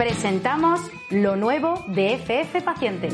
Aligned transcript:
Presentamos 0.00 0.80
lo 1.10 1.36
nuevo 1.36 1.84
de 1.88 2.16
FF 2.16 2.62
Paciente. 2.64 3.10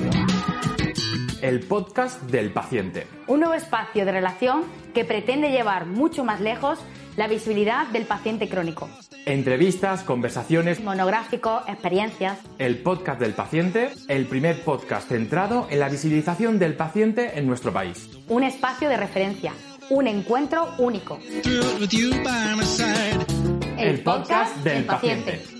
El 1.42 1.59
podcast 1.66 2.22
del 2.30 2.52
paciente. 2.52 3.09
Un 3.26 3.40
nuevo 3.40 3.54
espacio 3.54 4.04
de 4.04 4.12
relación 4.12 4.62
que 4.95 5.04
pretende 5.04 5.50
llevar 5.50 5.86
mucho 5.86 6.24
más 6.24 6.40
lejos 6.40 6.78
la 7.16 7.26
visibilidad 7.26 7.88
del 7.88 8.04
paciente 8.04 8.48
crónico. 8.48 8.88
Entrevistas, 9.24 10.04
conversaciones. 10.04 10.78
Monográficos, 10.80 11.64
experiencias. 11.66 12.38
El 12.59 12.78
podcast 12.78 13.18
del 13.18 13.34
paciente, 13.34 13.90
el 14.06 14.26
primer 14.26 14.62
podcast 14.62 15.09
centrado 15.09 15.66
en 15.68 15.80
la 15.80 15.88
visibilización 15.88 16.60
del 16.60 16.74
paciente 16.74 17.37
en 17.37 17.48
nuestro 17.48 17.73
país. 17.73 18.10
Un 18.28 18.45
espacio 18.45 18.88
de 18.88 18.96
referencia, 18.96 19.52
un 19.90 20.06
encuentro 20.06 20.68
único. 20.78 21.18
El 23.76 24.02
podcast 24.04 24.56
del 24.59 24.84
paciente. 24.84 25.55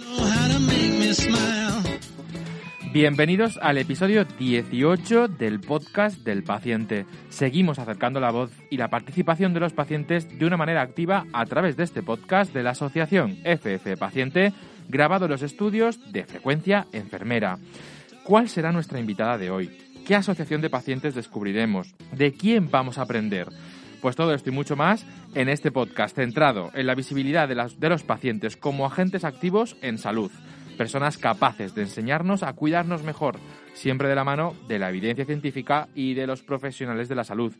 Bienvenidos 2.92 3.59
al 3.62 3.79
episodio 3.79 4.24
18 4.24 5.29
del 5.29 5.60
podcast 5.60 6.18
del 6.24 6.43
paciente. 6.43 7.07
Seguimos 7.29 7.79
acercando 7.79 8.18
la 8.18 8.32
voz 8.32 8.51
y 8.71 8.76
la 8.76 8.88
participación 8.88 9.54
de 9.54 9.60
los 9.60 9.73
pacientes 9.73 10.26
de 10.37 10.46
una 10.46 10.57
manera 10.57 10.82
activa 10.82 11.26
a 11.32 11.46
través 11.46 11.76
de 11.76 11.85
este 11.85 12.02
podcast 12.02 12.52
de 12.52 12.65
la 12.65 12.71
asociación 12.71 13.37
FF 13.45 13.96
Paciente, 13.96 14.52
grabado 14.88 15.26
en 15.26 15.30
los 15.30 15.43
estudios 15.43 16.01
de 16.10 16.24
Frecuencia 16.24 16.87
Enfermera. 16.93 17.59
¿Cuál 18.24 18.48
será 18.48 18.73
nuestra 18.73 18.98
invitada 18.98 19.38
de 19.38 19.51
hoy? 19.51 19.70
¿Qué 20.04 20.16
asociación 20.16 20.60
de 20.60 20.70
pacientes 20.70 21.15
descubriremos? 21.15 21.95
¿De 22.10 22.32
quién 22.32 22.68
vamos 22.70 22.98
a 22.98 23.02
aprender? 23.02 23.46
Pues 24.01 24.16
todo 24.16 24.35
esto 24.35 24.51
y 24.51 24.52
mucho 24.52 24.74
más 24.74 25.07
en 25.35 25.48
este 25.48 25.70
podcast 25.70 26.16
centrado 26.16 26.70
en 26.74 26.87
la 26.87 26.95
visibilidad 26.95 27.46
de, 27.46 27.54
de 27.54 27.88
los 27.88 28.02
pacientes 28.02 28.57
como 28.57 28.87
agentes 28.87 29.24
activos 29.24 29.76
en 29.82 29.98
salud 29.98 30.32
personas 30.77 31.19
capaces 31.19 31.74
de 31.74 31.82
enseñarnos 31.82 32.43
a 32.43 32.52
cuidarnos 32.52 33.02
mejor, 33.02 33.37
siempre 33.74 34.09
de 34.09 34.15
la 34.15 34.24
mano 34.24 34.55
de 34.69 34.79
la 34.79 34.91
evidencia 34.91 35.24
científica 35.24 35.88
y 35.95 36.15
de 36.15 36.27
los 36.27 36.43
profesionales 36.43 37.09
de 37.09 37.15
la 37.15 37.24
salud. 37.24 37.52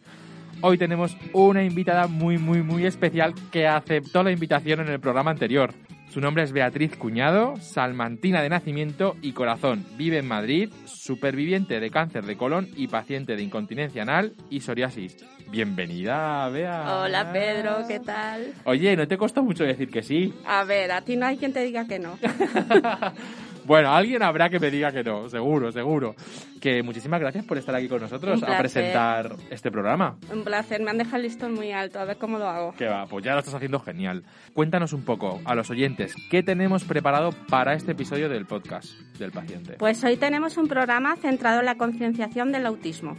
Hoy 0.62 0.78
tenemos 0.78 1.17
una 1.33 1.64
invitada 1.64 2.06
muy, 2.06 2.39
muy, 2.39 2.62
muy 2.62 2.87
especial 2.87 3.34
que 3.50 3.67
aceptó 3.67 4.22
la 4.22 4.33
invitación 4.33 4.81
en 4.81 4.89
el 4.89 5.00
programa 5.00 5.31
anterior. 5.31 5.75
Su 6.11 6.21
nombre 6.21 6.45
es 6.45 6.53
Beatriz 6.53 6.97
Cuñado, 6.97 7.57
salmantina 7.61 8.41
de 8.41 8.49
nacimiento 8.49 9.17
y 9.21 9.33
corazón. 9.33 9.85
Vive 9.99 10.19
en 10.19 10.27
Madrid, 10.27 10.71
superviviente 10.87 11.79
de 11.79 11.91
cáncer 11.91 12.25
de 12.25 12.37
colon 12.37 12.69
y 12.75 12.89
paciente 12.89 13.37
de 13.37 13.43
incontinencia 13.43 14.03
anal 14.03 14.34
y 14.49 14.61
psoriasis. 14.61 15.17
Bienvenida, 15.51 16.49
Bea. 16.49 17.01
Hola, 17.01 17.33
Pedro, 17.33 17.87
¿qué 17.87 18.01
tal? 18.01 18.55
Oye, 18.65 18.97
¿no 18.97 19.07
te 19.07 19.19
costó 19.19 19.43
mucho 19.43 19.65
decir 19.65 19.91
que 19.91 20.03
sí? 20.03 20.33
A 20.47 20.65
ver, 20.65 20.91
a 20.91 21.03
ti 21.03 21.17
no 21.17 21.27
hay 21.27 21.37
quien 21.37 21.53
te 21.53 21.62
diga 21.62 21.87
que 21.87 21.99
no. 21.99 22.19
Bueno, 23.67 23.92
alguien 23.92 24.22
habrá 24.22 24.48
que 24.48 24.61
me 24.61 24.70
diga 24.70 24.92
que 24.92 25.03
no, 25.03 25.28
seguro, 25.28 25.72
seguro. 25.72 26.14
Que 26.61 26.84
muchísimas 26.84 27.19
gracias 27.19 27.45
por 27.45 27.59
estar 27.59 27.75
aquí 27.75 27.89
con 27.89 28.00
nosotros 28.00 28.41
a 28.45 28.59
presentar 28.59 29.34
este 29.50 29.72
programa. 29.72 30.16
Un 30.32 30.44
placer, 30.44 30.81
me 30.82 30.91
han 30.91 30.99
dejado 30.99 31.16
el 31.16 31.22
listón 31.22 31.54
muy 31.54 31.72
alto, 31.72 31.99
a 31.99 32.04
ver 32.04 32.16
cómo 32.16 32.38
lo 32.38 32.49
hago. 32.49 32.75
Que 32.75 32.87
va, 32.87 33.06
pues 33.06 33.25
ya 33.25 33.32
lo 33.32 33.41
estás 33.41 33.54
haciendo 33.54 33.81
genial. 33.81 34.22
Cuéntanos 34.54 34.93
un 34.93 35.04
poco 35.04 35.41
a 35.44 35.56
los 35.56 35.69
oyentes, 35.71 36.15
¿qué 36.31 36.44
tenemos 36.44 36.84
preparado 36.84 37.31
para 37.49 37.75
este 37.75 37.93
episodio 37.93 38.28
del 38.28 38.47
podcast 38.47 38.93
del 39.19 39.32
paciente? 39.32 39.75
Pues 39.78 40.03
hoy 40.04 40.16
tenemos 40.16 40.56
un 40.59 40.69
programa 40.69 41.16
centrado 41.16 41.59
en 41.59 41.66
la 41.66 41.77
concienciación 41.77 42.53
del 42.53 42.66
autismo. 42.66 43.16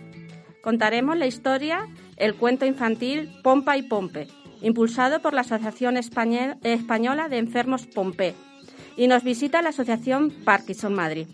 Contaremos 0.62 1.18
la 1.18 1.28
historia, 1.28 1.88
el 2.16 2.36
cuento 2.36 2.66
infantil 2.66 3.30
Pompa 3.44 3.76
y 3.76 3.84
Pompe, 3.84 4.28
impulsado 4.62 5.20
por 5.22 5.34
la 5.34 5.42
Asociación 5.42 5.98
Española 5.98 7.28
de 7.28 7.38
Enfermos 7.38 7.86
Pompe 7.86 8.34
y 8.98 9.08
nos 9.08 9.24
visita 9.24 9.62
la 9.62 9.70
Asociación 9.70 10.32
Parkinson 10.44 10.94
Madrid. 10.94 11.28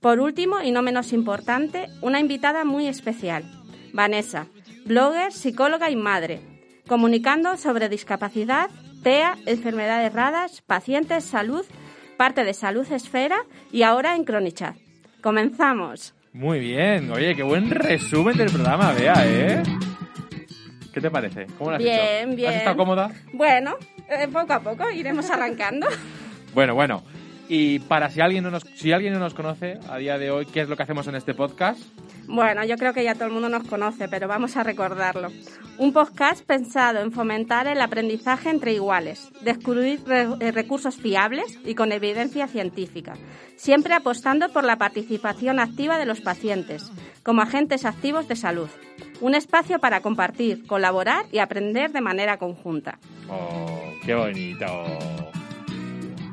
Por 0.00 0.20
último, 0.20 0.60
y 0.60 0.72
no 0.72 0.82
menos 0.82 1.12
importante, 1.12 1.86
una 2.00 2.18
invitada 2.18 2.64
muy 2.64 2.86
especial, 2.88 3.44
Vanessa, 3.92 4.46
blogger, 4.84 5.32
psicóloga 5.32 5.90
y 5.90 5.96
madre, 5.96 6.40
comunicando 6.88 7.56
sobre 7.56 7.88
discapacidad, 7.88 8.68
TEA, 9.02 9.36
enfermedades 9.46 10.12
raras, 10.12 10.62
pacientes, 10.62 11.24
salud, 11.24 11.64
parte 12.16 12.44
de 12.44 12.54
Salud 12.54 12.90
Esfera 12.90 13.36
y 13.70 13.82
ahora 13.82 14.16
en 14.16 14.24
Cronichat. 14.24 14.76
Comenzamos. 15.22 16.14
Muy 16.32 16.58
bien, 16.58 17.10
oye, 17.10 17.34
qué 17.34 17.42
buen 17.42 17.70
resumen 17.70 18.36
del 18.36 18.50
programa, 18.50 18.92
vea, 18.92 19.14
¿eh? 19.24 19.62
¿Qué 20.92 21.00
te 21.00 21.10
parece? 21.10 21.46
¿Cómo 21.58 21.70
lo 21.70 21.76
has 21.76 21.82
bien, 21.82 22.28
hecho? 22.28 22.36
Bien, 22.36 22.50
¿Has 22.50 22.56
estado 22.56 22.76
cómoda? 22.76 23.10
Bueno, 23.32 23.76
eh, 24.08 24.28
poco 24.28 24.52
a 24.52 24.60
poco 24.60 24.90
iremos 24.90 25.30
arrancando. 25.30 25.86
Bueno, 26.54 26.74
bueno. 26.74 27.02
Y 27.48 27.80
para 27.80 28.08
si 28.08 28.20
alguien, 28.20 28.42
no 28.42 28.50
nos, 28.50 28.62
si 28.74 28.92
alguien 28.92 29.12
no 29.12 29.18
nos 29.18 29.34
conoce 29.34 29.78
a 29.88 29.98
día 29.98 30.16
de 30.16 30.30
hoy, 30.30 30.46
¿qué 30.46 30.62
es 30.62 30.68
lo 30.68 30.76
que 30.76 30.82
hacemos 30.82 31.06
en 31.08 31.14
este 31.14 31.34
podcast? 31.34 31.82
Bueno, 32.26 32.64
yo 32.64 32.76
creo 32.76 32.94
que 32.94 33.04
ya 33.04 33.14
todo 33.14 33.26
el 33.26 33.32
mundo 33.32 33.50
nos 33.50 33.68
conoce, 33.68 34.08
pero 34.08 34.28
vamos 34.28 34.56
a 34.56 34.62
recordarlo. 34.62 35.28
Un 35.76 35.92
podcast 35.92 36.42
pensado 36.46 37.00
en 37.00 37.12
fomentar 37.12 37.66
el 37.66 37.82
aprendizaje 37.82 38.48
entre 38.48 38.72
iguales, 38.72 39.30
descubrir 39.42 40.00
re 40.06 40.52
recursos 40.52 40.96
fiables 40.96 41.58
y 41.66 41.74
con 41.74 41.92
evidencia 41.92 42.46
científica, 42.46 43.14
siempre 43.56 43.92
apostando 43.92 44.48
por 44.48 44.64
la 44.64 44.76
participación 44.76 45.60
activa 45.60 45.98
de 45.98 46.06
los 46.06 46.22
pacientes, 46.22 46.90
como 47.22 47.42
agentes 47.42 47.84
activos 47.84 48.26
de 48.26 48.36
salud. 48.36 48.70
Un 49.20 49.34
espacio 49.34 49.80
para 49.80 50.00
compartir, 50.00 50.66
colaborar 50.66 51.26
y 51.30 51.40
aprender 51.40 51.92
de 51.92 52.00
manera 52.00 52.38
conjunta. 52.38 52.98
¡Oh, 53.28 53.92
qué 54.02 54.14
bonito! 54.14 54.66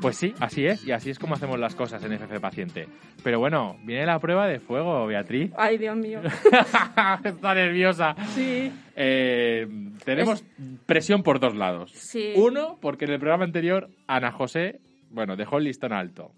Pues 0.02 0.16
sí, 0.16 0.34
así 0.40 0.66
es, 0.66 0.84
y 0.84 0.90
así 0.90 1.10
es 1.10 1.18
como 1.20 1.34
hacemos 1.34 1.60
las 1.60 1.76
cosas 1.76 2.02
en 2.04 2.12
FF 2.12 2.40
Paciente. 2.40 2.88
Pero 3.22 3.38
bueno, 3.38 3.76
viene 3.84 4.04
la 4.04 4.18
prueba 4.18 4.48
de 4.48 4.58
fuego, 4.58 5.06
Beatriz. 5.06 5.52
Ay, 5.56 5.78
Dios 5.78 5.96
mío. 5.96 6.20
Está 7.24 7.54
nerviosa. 7.54 8.16
Sí. 8.34 8.72
Eh, 8.96 9.66
tenemos 10.04 10.40
es... 10.40 10.46
presión 10.86 11.22
por 11.22 11.38
dos 11.38 11.54
lados. 11.54 11.92
Sí. 11.92 12.32
Uno, 12.34 12.78
porque 12.80 13.04
en 13.04 13.12
el 13.12 13.20
programa 13.20 13.44
anterior 13.44 13.90
Ana 14.08 14.32
José, 14.32 14.80
bueno, 15.10 15.36
dejó 15.36 15.58
el 15.58 15.64
listón 15.64 15.92
alto. 15.92 16.32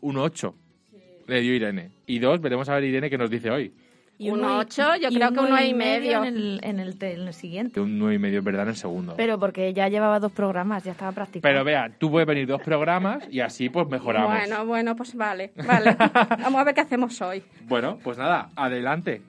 Un 0.00 0.16
8 0.16 0.54
sí. 0.90 0.96
le 1.26 1.40
dio 1.42 1.54
Irene. 1.54 1.90
Y 2.06 2.20
dos, 2.20 2.40
veremos 2.40 2.70
a 2.70 2.74
ver 2.74 2.84
Irene 2.84 3.10
qué 3.10 3.18
nos 3.18 3.30
dice 3.30 3.50
hoy. 3.50 3.74
Y 4.20 4.28
un 4.28 4.44
8, 4.44 4.96
yo 5.00 5.08
creo 5.08 5.32
que 5.32 5.40
un 5.40 5.48
9 5.48 5.66
y 5.66 5.72
medio. 5.72 6.22
En 6.22 6.36
el, 6.36 6.60
en, 6.62 6.78
el, 6.78 6.94
en 7.00 7.26
el 7.26 7.32
siguiente. 7.32 7.80
Un 7.80 7.98
9 7.98 8.16
y 8.16 8.18
medio, 8.18 8.42
¿verdad? 8.42 8.64
En 8.64 8.68
el 8.68 8.76
segundo. 8.76 9.14
Pero 9.16 9.38
porque 9.38 9.72
ya 9.72 9.88
llevaba 9.88 10.20
dos 10.20 10.30
programas, 10.30 10.84
ya 10.84 10.92
estaba 10.92 11.10
practicando. 11.12 11.50
Pero 11.50 11.64
vea, 11.64 11.90
tú 11.98 12.10
puedes 12.10 12.28
venir 12.28 12.46
dos 12.46 12.60
programas 12.60 13.24
y 13.30 13.40
así 13.40 13.70
pues 13.70 13.88
mejoramos. 13.88 14.30
Bueno, 14.30 14.66
bueno, 14.66 14.94
pues 14.94 15.14
vale, 15.14 15.52
vale. 15.66 15.96
Vamos 16.42 16.60
a 16.60 16.64
ver 16.64 16.74
qué 16.74 16.82
hacemos 16.82 17.18
hoy. 17.22 17.42
Bueno, 17.62 17.98
pues 18.04 18.18
nada, 18.18 18.50
adelante. 18.56 19.22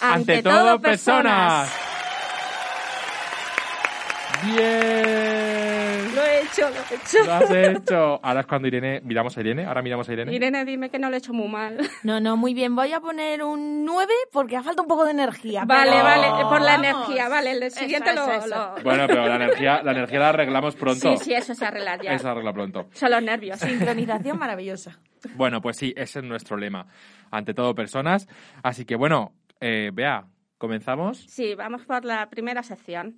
Ante, 0.00 0.38
Ante 0.38 0.42
todo, 0.42 0.80
personas. 0.80 1.70
Bien. 4.42 5.69
Hecho, 6.52 6.68
lo 6.70 6.76
he 6.76 6.94
hecho. 6.94 7.24
Lo 7.24 7.32
has 7.32 7.50
hecho. 7.50 8.20
Ahora 8.22 8.40
es 8.40 8.46
cuando 8.46 8.68
Irene, 8.68 9.00
miramos 9.02 9.36
a 9.36 9.40
Irene, 9.40 9.64
ahora 9.64 9.82
miramos 9.82 10.08
a 10.08 10.12
Irene. 10.12 10.34
Irene, 10.34 10.64
dime 10.64 10.90
que 10.90 10.98
no 10.98 11.08
lo 11.08 11.14
he 11.14 11.18
hecho 11.18 11.32
muy 11.32 11.48
mal. 11.48 11.78
No, 12.02 12.20
no, 12.20 12.36
muy 12.36 12.54
bien. 12.54 12.74
Voy 12.74 12.92
a 12.92 13.00
poner 13.00 13.42
un 13.42 13.84
9 13.84 14.12
porque 14.32 14.56
ha 14.56 14.62
falta 14.62 14.82
un 14.82 14.88
poco 14.88 15.04
de 15.04 15.12
energía. 15.12 15.64
Vale, 15.64 15.90
pero... 15.92 16.04
vale, 16.04 16.44
por 16.44 16.60
la 16.60 16.74
energía, 16.74 17.28
vale. 17.28 17.52
El 17.52 17.70
siguiente 17.70 18.10
eso, 18.10 18.26
lo, 18.26 18.32
eso. 18.32 18.46
lo, 18.48 18.82
Bueno, 18.82 19.06
pero 19.06 19.26
la 19.26 19.36
energía, 19.36 19.82
la 19.82 19.92
energía 19.92 20.18
la 20.18 20.28
arreglamos 20.30 20.76
pronto. 20.76 21.16
Sí, 21.16 21.24
sí, 21.24 21.34
eso 21.34 21.54
se 21.54 21.64
arregla 21.64 22.02
ya. 22.02 22.12
Eso 22.12 22.24
se 22.24 22.28
arregla 22.28 22.52
pronto. 22.52 22.88
Son 22.92 23.10
los 23.10 23.22
nervios. 23.22 23.58
Sincronización 23.60 24.38
maravillosa. 24.38 24.98
Bueno, 25.36 25.60
pues 25.60 25.76
sí, 25.76 25.92
ese 25.96 26.20
es 26.20 26.24
nuestro 26.24 26.56
lema. 26.56 26.86
Ante 27.30 27.54
todo, 27.54 27.74
personas. 27.74 28.26
Así 28.62 28.84
que 28.84 28.96
bueno, 28.96 29.32
eh, 29.60 29.90
Bea, 29.92 30.24
¿comenzamos? 30.58 31.18
Sí, 31.28 31.54
vamos 31.54 31.84
por 31.84 32.04
la 32.04 32.28
primera 32.30 32.62
sección. 32.62 33.16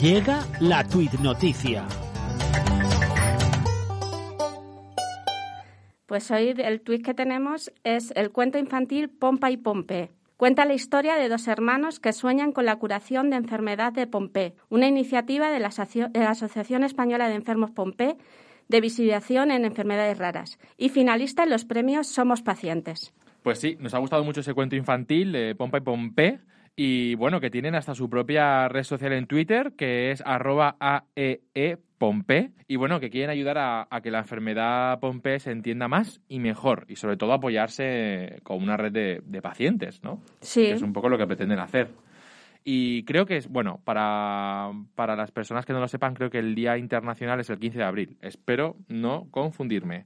Llega 0.00 0.46
la 0.60 0.84
Tweet 0.84 1.12
Noticia. 1.22 1.86
Pues 6.04 6.30
hoy 6.30 6.54
el 6.58 6.82
tuit 6.82 7.02
que 7.02 7.14
tenemos 7.14 7.72
es 7.82 8.12
el 8.14 8.30
cuento 8.30 8.58
infantil 8.58 9.08
Pompa 9.08 9.50
y 9.50 9.56
Pompe, 9.56 10.10
Cuenta 10.36 10.66
la 10.66 10.74
historia 10.74 11.16
de 11.16 11.30
dos 11.30 11.48
hermanos 11.48 11.98
que 11.98 12.12
sueñan 12.12 12.52
con 12.52 12.66
la 12.66 12.76
curación 12.76 13.30
de 13.30 13.36
enfermedad 13.36 13.94
de 13.94 14.06
Pompe, 14.06 14.54
una 14.68 14.86
iniciativa 14.86 15.48
de 15.50 15.60
la, 15.60 15.68
Asociación 16.28 16.84
Española 16.84 17.30
de 17.30 17.36
Enfermos 17.36 17.70
Pompe 17.70 18.18
de 18.68 18.80
visibilización 18.82 19.50
en 19.50 19.64
enfermedades 19.64 20.18
raras 20.18 20.58
y 20.76 20.90
finalista 20.90 21.44
en 21.44 21.50
los 21.50 21.64
premios 21.64 22.08
Somos 22.08 22.42
Pacientes. 22.42 23.14
Pues 23.42 23.60
sí, 23.60 23.78
nos 23.80 23.94
ha 23.94 23.98
gustado 23.98 24.24
mucho 24.24 24.40
ese 24.40 24.52
cuento 24.52 24.76
infantil 24.76 25.32
de 25.32 25.54
Pompa 25.54 25.78
y 25.78 25.80
Pompe. 25.80 26.40
Y 26.78 27.14
bueno, 27.14 27.40
que 27.40 27.48
tienen 27.48 27.74
hasta 27.74 27.94
su 27.94 28.10
propia 28.10 28.68
red 28.68 28.82
social 28.82 29.14
en 29.14 29.26
Twitter, 29.26 29.72
que 29.78 30.10
es 30.10 30.22
arroba 30.26 30.76
AEE 30.78 31.78
Pompe. 31.96 32.50
Y 32.68 32.76
bueno, 32.76 33.00
que 33.00 33.08
quieren 33.08 33.30
ayudar 33.30 33.56
a, 33.58 34.00
que 34.02 34.10
la 34.10 34.18
enfermedad 34.18 35.00
Pompe 35.00 35.38
se 35.40 35.52
entienda 35.52 35.88
más 35.88 36.20
y 36.28 36.38
mejor. 36.38 36.84
Y 36.88 36.96
sobre 36.96 37.16
todo 37.16 37.32
apoyarse 37.32 38.40
con 38.42 38.62
una 38.62 38.76
red 38.76 38.92
de, 38.92 39.40
pacientes, 39.40 40.02
¿no? 40.02 40.20
Sí. 40.40 40.64
Que 40.66 40.72
es 40.72 40.82
un 40.82 40.92
poco 40.92 41.08
lo 41.08 41.16
que 41.16 41.26
pretenden 41.26 41.60
hacer. 41.60 41.88
Y 42.62 43.04
creo 43.04 43.24
que 43.24 43.38
es, 43.38 43.48
bueno, 43.48 43.80
para, 43.84 44.70
para 44.94 45.16
las 45.16 45.30
personas 45.30 45.64
que 45.64 45.72
no 45.72 45.80
lo 45.80 45.88
sepan, 45.88 46.12
creo 46.12 46.28
que 46.28 46.40
el 46.40 46.54
Día 46.54 46.76
Internacional 46.76 47.40
es 47.40 47.48
el 47.48 47.58
15 47.58 47.78
de 47.78 47.84
abril. 47.84 48.16
Espero 48.20 48.76
no 48.88 49.28
confundirme. 49.30 50.04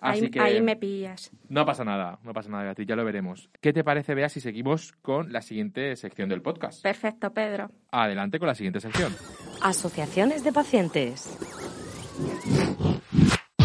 Así 0.00 0.30
que 0.30 0.40
ahí 0.40 0.60
me 0.62 0.76
pillas. 0.76 1.30
No 1.48 1.66
pasa 1.66 1.84
nada, 1.84 2.18
no 2.22 2.32
pasa 2.32 2.48
nada, 2.48 2.64
Beatriz, 2.64 2.86
ya 2.88 2.96
lo 2.96 3.04
veremos. 3.04 3.50
¿Qué 3.60 3.72
te 3.72 3.84
parece, 3.84 4.14
Bea, 4.14 4.28
si 4.28 4.40
seguimos 4.40 4.92
con 5.02 5.32
la 5.32 5.42
siguiente 5.42 5.94
sección 5.96 6.28
del 6.28 6.42
podcast? 6.42 6.82
Perfecto, 6.82 7.32
Pedro. 7.32 7.70
Adelante 7.90 8.38
con 8.38 8.48
la 8.48 8.54
siguiente 8.54 8.80
sección. 8.80 9.14
Asociaciones 9.62 10.42
de 10.44 10.52
pacientes. 10.52 11.38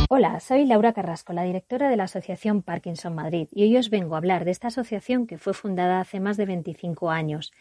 Hola, 0.07 0.39
soy 0.39 0.65
Laura 0.65 0.93
Carrasco, 0.93 1.33
la 1.33 1.43
directora 1.43 1.89
de 1.89 1.97
la 1.97 2.03
Asociación 2.03 2.61
Parkinson 2.61 3.15
Madrid, 3.15 3.47
y 3.51 3.63
hoy 3.63 3.77
os 3.77 3.89
vengo 3.89 4.15
a 4.15 4.19
hablar 4.19 4.45
de 4.45 4.51
esta 4.51 4.67
asociación 4.67 5.25
que 5.25 5.37
fue 5.39 5.53
fundada 5.53 5.99
hace 5.99 6.19
más 6.19 6.37
de 6.37 6.45
25 6.45 7.09
años 7.09 7.51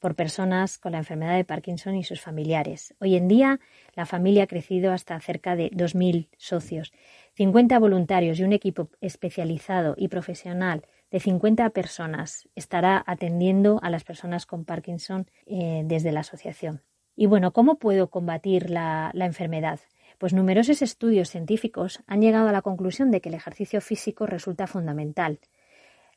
por 0.00 0.16
personas 0.16 0.78
con 0.78 0.92
la 0.92 0.98
enfermedad 0.98 1.36
de 1.36 1.44
Parkinson 1.44 1.94
y 1.94 2.02
sus 2.02 2.20
familiares. 2.20 2.94
Hoy 2.98 3.14
en 3.14 3.28
día, 3.28 3.60
la 3.94 4.06
familia 4.06 4.44
ha 4.44 4.46
crecido 4.48 4.92
hasta 4.92 5.20
cerca 5.20 5.54
de 5.54 5.70
2.000 5.70 6.28
socios 6.36 6.92
50 7.34 7.78
voluntarios 7.78 8.38
y 8.38 8.42
un 8.42 8.52
equipo 8.52 8.88
especializado 9.00 9.94
y 9.96 10.08
profesional 10.08 10.82
de 11.10 11.20
50 11.20 11.70
personas 11.70 12.48
estará 12.54 13.02
atendiendo 13.06 13.80
a 13.82 13.90
las 13.90 14.04
personas 14.04 14.46
con 14.46 14.64
Parkinson 14.64 15.26
eh, 15.46 15.82
desde 15.84 16.12
la 16.12 16.20
asociación. 16.20 16.82
Y 17.16 17.26
bueno, 17.26 17.52
¿cómo 17.52 17.78
puedo 17.78 18.10
combatir 18.10 18.70
la, 18.70 19.10
la 19.14 19.26
enfermedad? 19.26 19.80
Pues 20.18 20.32
numerosos 20.34 20.82
estudios 20.82 21.30
científicos 21.30 22.02
han 22.06 22.20
llegado 22.20 22.48
a 22.48 22.52
la 22.52 22.62
conclusión 22.62 23.10
de 23.10 23.20
que 23.20 23.28
el 23.28 23.34
ejercicio 23.34 23.80
físico 23.80 24.26
resulta 24.26 24.66
fundamental. 24.66 25.40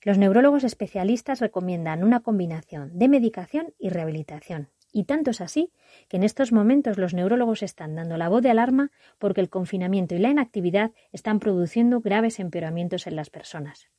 Los 0.03 0.17
neurólogos 0.17 0.63
especialistas 0.63 1.39
recomiendan 1.39 2.03
una 2.03 2.19
combinación 2.19 2.97
de 2.97 3.07
medicación 3.07 3.73
y 3.79 3.89
rehabilitación. 3.89 4.69
Y 4.91 5.05
tanto 5.05 5.31
es 5.31 5.41
así 5.41 5.71
que 6.07 6.17
en 6.17 6.23
estos 6.23 6.51
momentos 6.51 6.97
los 6.97 7.13
neurólogos 7.13 7.63
están 7.63 7.95
dando 7.95 8.15
la 8.15 8.29
voz 8.29 8.43
de 8.43 8.51
alarma 8.51 8.91
porque 9.17 9.41
el 9.41 9.49
confinamiento 9.49 10.13
y 10.13 10.19
la 10.19 10.29
inactividad 10.29 10.91
están 11.11 11.39
produciendo 11.39 11.99
graves 11.99 12.39
empeoramientos 12.39 13.07
en 13.07 13.15
las 13.15 13.31
personas. 13.31 13.89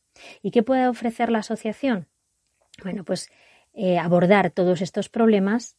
¿Y 0.41 0.53
qué 0.53 0.63
puede 0.63 0.87
ofrecer 0.87 1.31
la 1.31 1.41
asociación? 1.41 2.07
Bueno, 2.83 3.05
pues 3.05 3.29
eh, 3.73 3.99
abordar 3.99 4.51
todos 4.51 4.83
estos 4.83 5.09
problemas 5.09 5.77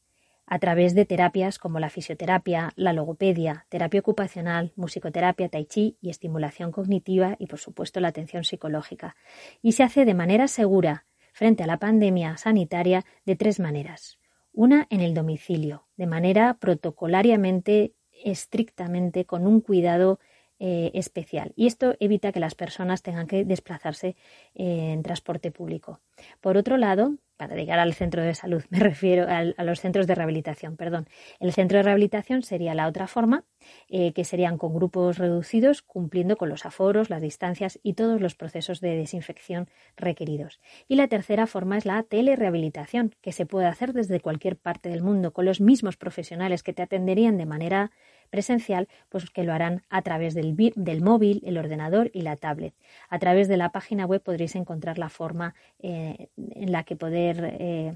a 0.48 0.60
través 0.60 0.96
de 0.96 1.06
terapias 1.06 1.60
como 1.60 1.80
la 1.80 1.90
fisioterapia, 1.90 2.72
la 2.76 2.94
logopedia, 2.94 3.66
terapia 3.70 4.00
ocupacional, 4.00 4.72
musicoterapia, 4.76 5.50
tai 5.50 5.66
chi 5.66 5.98
y 6.02 6.10
estimulación 6.10 6.72
cognitiva 6.72 7.36
y, 7.40 7.48
por 7.48 7.60
supuesto, 7.60 8.00
la 8.00 8.10
atención 8.10 8.44
psicológica. 8.44 9.16
Y 9.62 9.74
se 9.74 9.84
hace 9.84 10.06
de 10.06 10.14
manera 10.14 10.48
segura 10.48 11.06
frente 11.34 11.64
a 11.64 11.68
la 11.68 11.78
pandemia 11.78 12.38
sanitaria 12.38 13.04
de 13.26 13.36
tres 13.36 13.60
maneras 13.60 14.20
una 14.56 14.88
en 14.90 15.02
el 15.02 15.14
domicilio, 15.14 15.86
de 15.98 16.08
manera 16.08 16.56
protocolariamente, 16.60 17.94
estrictamente, 18.24 19.26
con 19.26 19.46
un 19.46 19.62
cuidado 19.62 20.20
eh, 20.60 20.92
especial. 20.94 21.52
Y 21.56 21.68
esto 21.68 21.96
evita 22.00 22.32
que 22.32 22.40
las 22.40 22.56
personas 22.56 23.02
tengan 23.04 23.28
que 23.28 23.44
desplazarse 23.44 24.16
eh, 24.56 24.94
en 24.94 25.04
transporte 25.04 25.52
público. 25.52 26.00
Por 26.40 26.56
otro 26.56 26.78
lado, 26.78 27.16
para 27.38 27.56
llegar 27.56 27.80
al 27.80 27.94
centro 27.94 28.22
de 28.24 28.34
salud, 28.34 28.64
me 28.70 28.80
refiero 28.80 29.28
a 29.30 29.64
los 29.64 29.80
centros 29.80 30.08
de 30.08 30.16
rehabilitación, 30.16 30.78
perdón. 30.78 31.08
El 31.40 31.52
centro 31.54 31.78
de 31.78 31.84
rehabilitación 31.84 32.44
sería 32.44 32.74
la 32.74 32.88
otra 32.88 33.08
forma, 33.08 33.44
eh, 33.90 34.14
que 34.14 34.24
serían 34.24 34.58
con 34.58 34.74
grupos 34.74 35.18
reducidos, 35.18 35.82
cumpliendo 35.82 36.38
con 36.38 36.50
los 36.50 36.66
aforos, 36.66 37.10
las 37.10 37.22
distancias 37.22 37.80
y 37.84 37.94
todos 37.94 38.22
los 38.22 38.36
procesos 38.36 38.82
de 38.82 38.96
desinfección 38.96 39.70
requeridos. 39.96 40.60
Y 40.88 40.96
la 40.96 41.08
tercera 41.08 41.48
forma 41.48 41.78
es 41.78 41.86
la 41.86 42.04
telerehabilitación, 42.04 43.14
que 43.22 43.32
se 43.32 43.46
puede 43.46 43.68
hacer 43.68 43.94
desde 43.94 44.20
cualquier 44.20 44.58
parte 44.58 44.90
del 44.90 45.02
mundo, 45.02 45.34
con 45.34 45.46
los 45.46 45.62
mismos 45.62 45.98
profesionales 45.98 46.64
que 46.64 46.74
te 46.74 46.82
atenderían 46.82 47.38
de 47.38 47.46
manera 47.46 47.92
presencial, 48.30 48.88
pues 49.10 49.30
que 49.30 49.44
lo 49.44 49.54
harán 49.54 49.84
a 49.90 50.02
través 50.02 50.34
del, 50.34 50.56
del, 50.76 51.02
móvil, 51.02 51.42
el 51.46 51.58
ordenador 51.58 52.10
y 52.14 52.22
la 52.22 52.36
tablet. 52.36 52.74
A 53.10 53.20
través 53.20 53.48
de 53.48 53.58
la 53.58 53.70
página 53.70 54.06
web 54.06 54.22
podréis 54.22 54.56
encontrar 54.56 54.98
la 54.98 55.10
forma 55.10 55.56
eh, 55.80 56.30
en 56.38 56.72
la 56.72 56.84
que 56.84 56.96
poder 56.96 57.56
eh, 57.60 57.94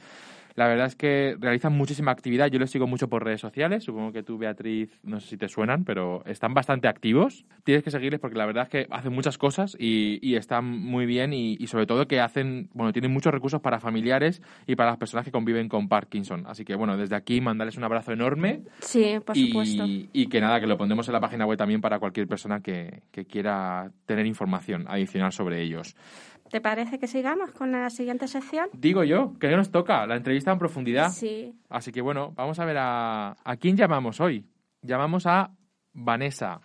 La 0.56 0.68
verdad 0.68 0.88
es 0.88 0.95
que 0.95 1.36
realizan 1.39 1.74
muchísima 1.74 2.12
actividad. 2.12 2.48
Yo 2.48 2.59
les 2.59 2.71
sigo 2.71 2.88
mucho 2.88 3.07
por 3.07 3.24
redes 3.24 3.42
sociales. 3.42 3.83
Supongo 3.83 4.12
que 4.12 4.24
tú, 4.24 4.38
Beatriz, 4.38 5.00
no 5.03 5.19
sé 5.19 5.30
si 5.30 5.38
te 5.38 5.48
suenan, 5.48 5.86
pero 5.86 6.24
están 6.25 6.53
bastante 6.53 6.88
activos. 6.88 7.45
Tienes 7.63 7.83
que 7.83 7.92
seguirles 7.92 8.19
porque 8.19 8.38
la 8.38 8.45
verdad 8.45 8.63
es 8.63 8.69
que 8.69 8.88
hacen 8.92 9.13
muchas 9.13 9.38
cosas 9.38 9.75
y, 9.80 10.36
están 10.36 10.65
muy 10.65 11.06
bien 11.06 11.33
y, 11.33 11.68
sobre 11.68 11.86
todo 11.86 12.07
que 12.07 12.19
hacen, 12.19 12.70
bueno, 12.74 12.93
tienen 12.93 13.12
muchos 13.12 13.34
recursos 13.34 13.62
para 13.62 13.79
familiares 13.79 14.41
y 14.65 14.75
para 14.75 14.91
las 14.91 14.98
personas 14.98 15.25
que 15.25 15.31
conviven 15.31 15.70
con 15.70 15.88
Parkinson. 15.88 16.46
Así 16.48 16.65
que, 16.65 16.75
bueno, 16.75 16.98
desde 16.98 17.15
aquí 17.15 17.41
mandarles 17.41 17.77
un 17.77 17.84
abrazo 17.84 18.12
enorme. 18.12 18.62
Sí, 18.79 19.17
por 19.25 19.38
supuesto. 19.38 19.86
Y 19.88 20.27
que 20.27 20.41
nada, 20.41 20.60
que 20.60 20.67
lo 20.67 20.77
pondremos 20.77 21.08
en 21.08 21.13
la 21.13 21.20
página 21.20 21.46
web 21.46 21.58
también 21.58 21.81
para 21.81 22.00
cualquier 22.00 22.27
persona 22.27 22.62
que, 22.62 23.03
que 23.12 23.25
quiera 23.25 23.91
tener 24.05 24.25
información 24.25 24.86
adicional 24.88 25.31
sobre 25.31 25.62
ellos. 25.62 25.96
¿Te 26.51 26.60
parece 26.60 27.00
que 27.00 27.08
sigamos 27.08 27.51
con 27.51 27.72
la 27.72 27.89
siguiente 27.89 28.27
sección? 28.27 28.67
Digo 28.74 29.03
yo, 29.03 29.34
que 29.39 29.50
nos 29.55 29.72
toca 29.72 30.05
la 30.05 30.17
entrevista 30.17 30.51
en 30.51 30.60
profundidad. 30.60 31.10
Sí. 31.10 31.55
Así 31.70 31.91
que 31.91 32.01
bueno, 32.01 32.34
vamos 32.36 32.60
a 32.60 32.65
ver 32.65 32.77
a, 32.77 33.38
a 33.43 33.55
quién 33.55 33.77
llamamos 33.77 34.20
hoy. 34.20 34.46
Llamamos 34.81 35.25
a 35.25 35.51
Vanessa. 35.93 36.60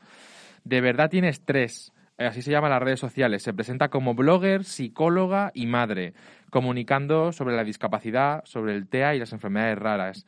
De 0.64 0.80
verdad 0.80 1.08
tienes 1.08 1.44
tres. 1.44 1.92
Así 2.18 2.42
se 2.42 2.50
llama 2.50 2.66
en 2.66 2.72
las 2.72 2.82
redes 2.82 2.98
sociales. 2.98 3.42
Se 3.42 3.52
presenta 3.52 3.88
como 3.88 4.14
blogger, 4.14 4.64
psicóloga 4.64 5.52
y 5.54 5.66
madre, 5.66 6.14
comunicando 6.50 7.30
sobre 7.30 7.54
la 7.54 7.62
discapacidad, 7.62 8.42
sobre 8.44 8.74
el 8.74 8.88
TEA 8.88 9.14
y 9.14 9.18
las 9.18 9.32
enfermedades 9.32 9.78
raras. 9.78 10.26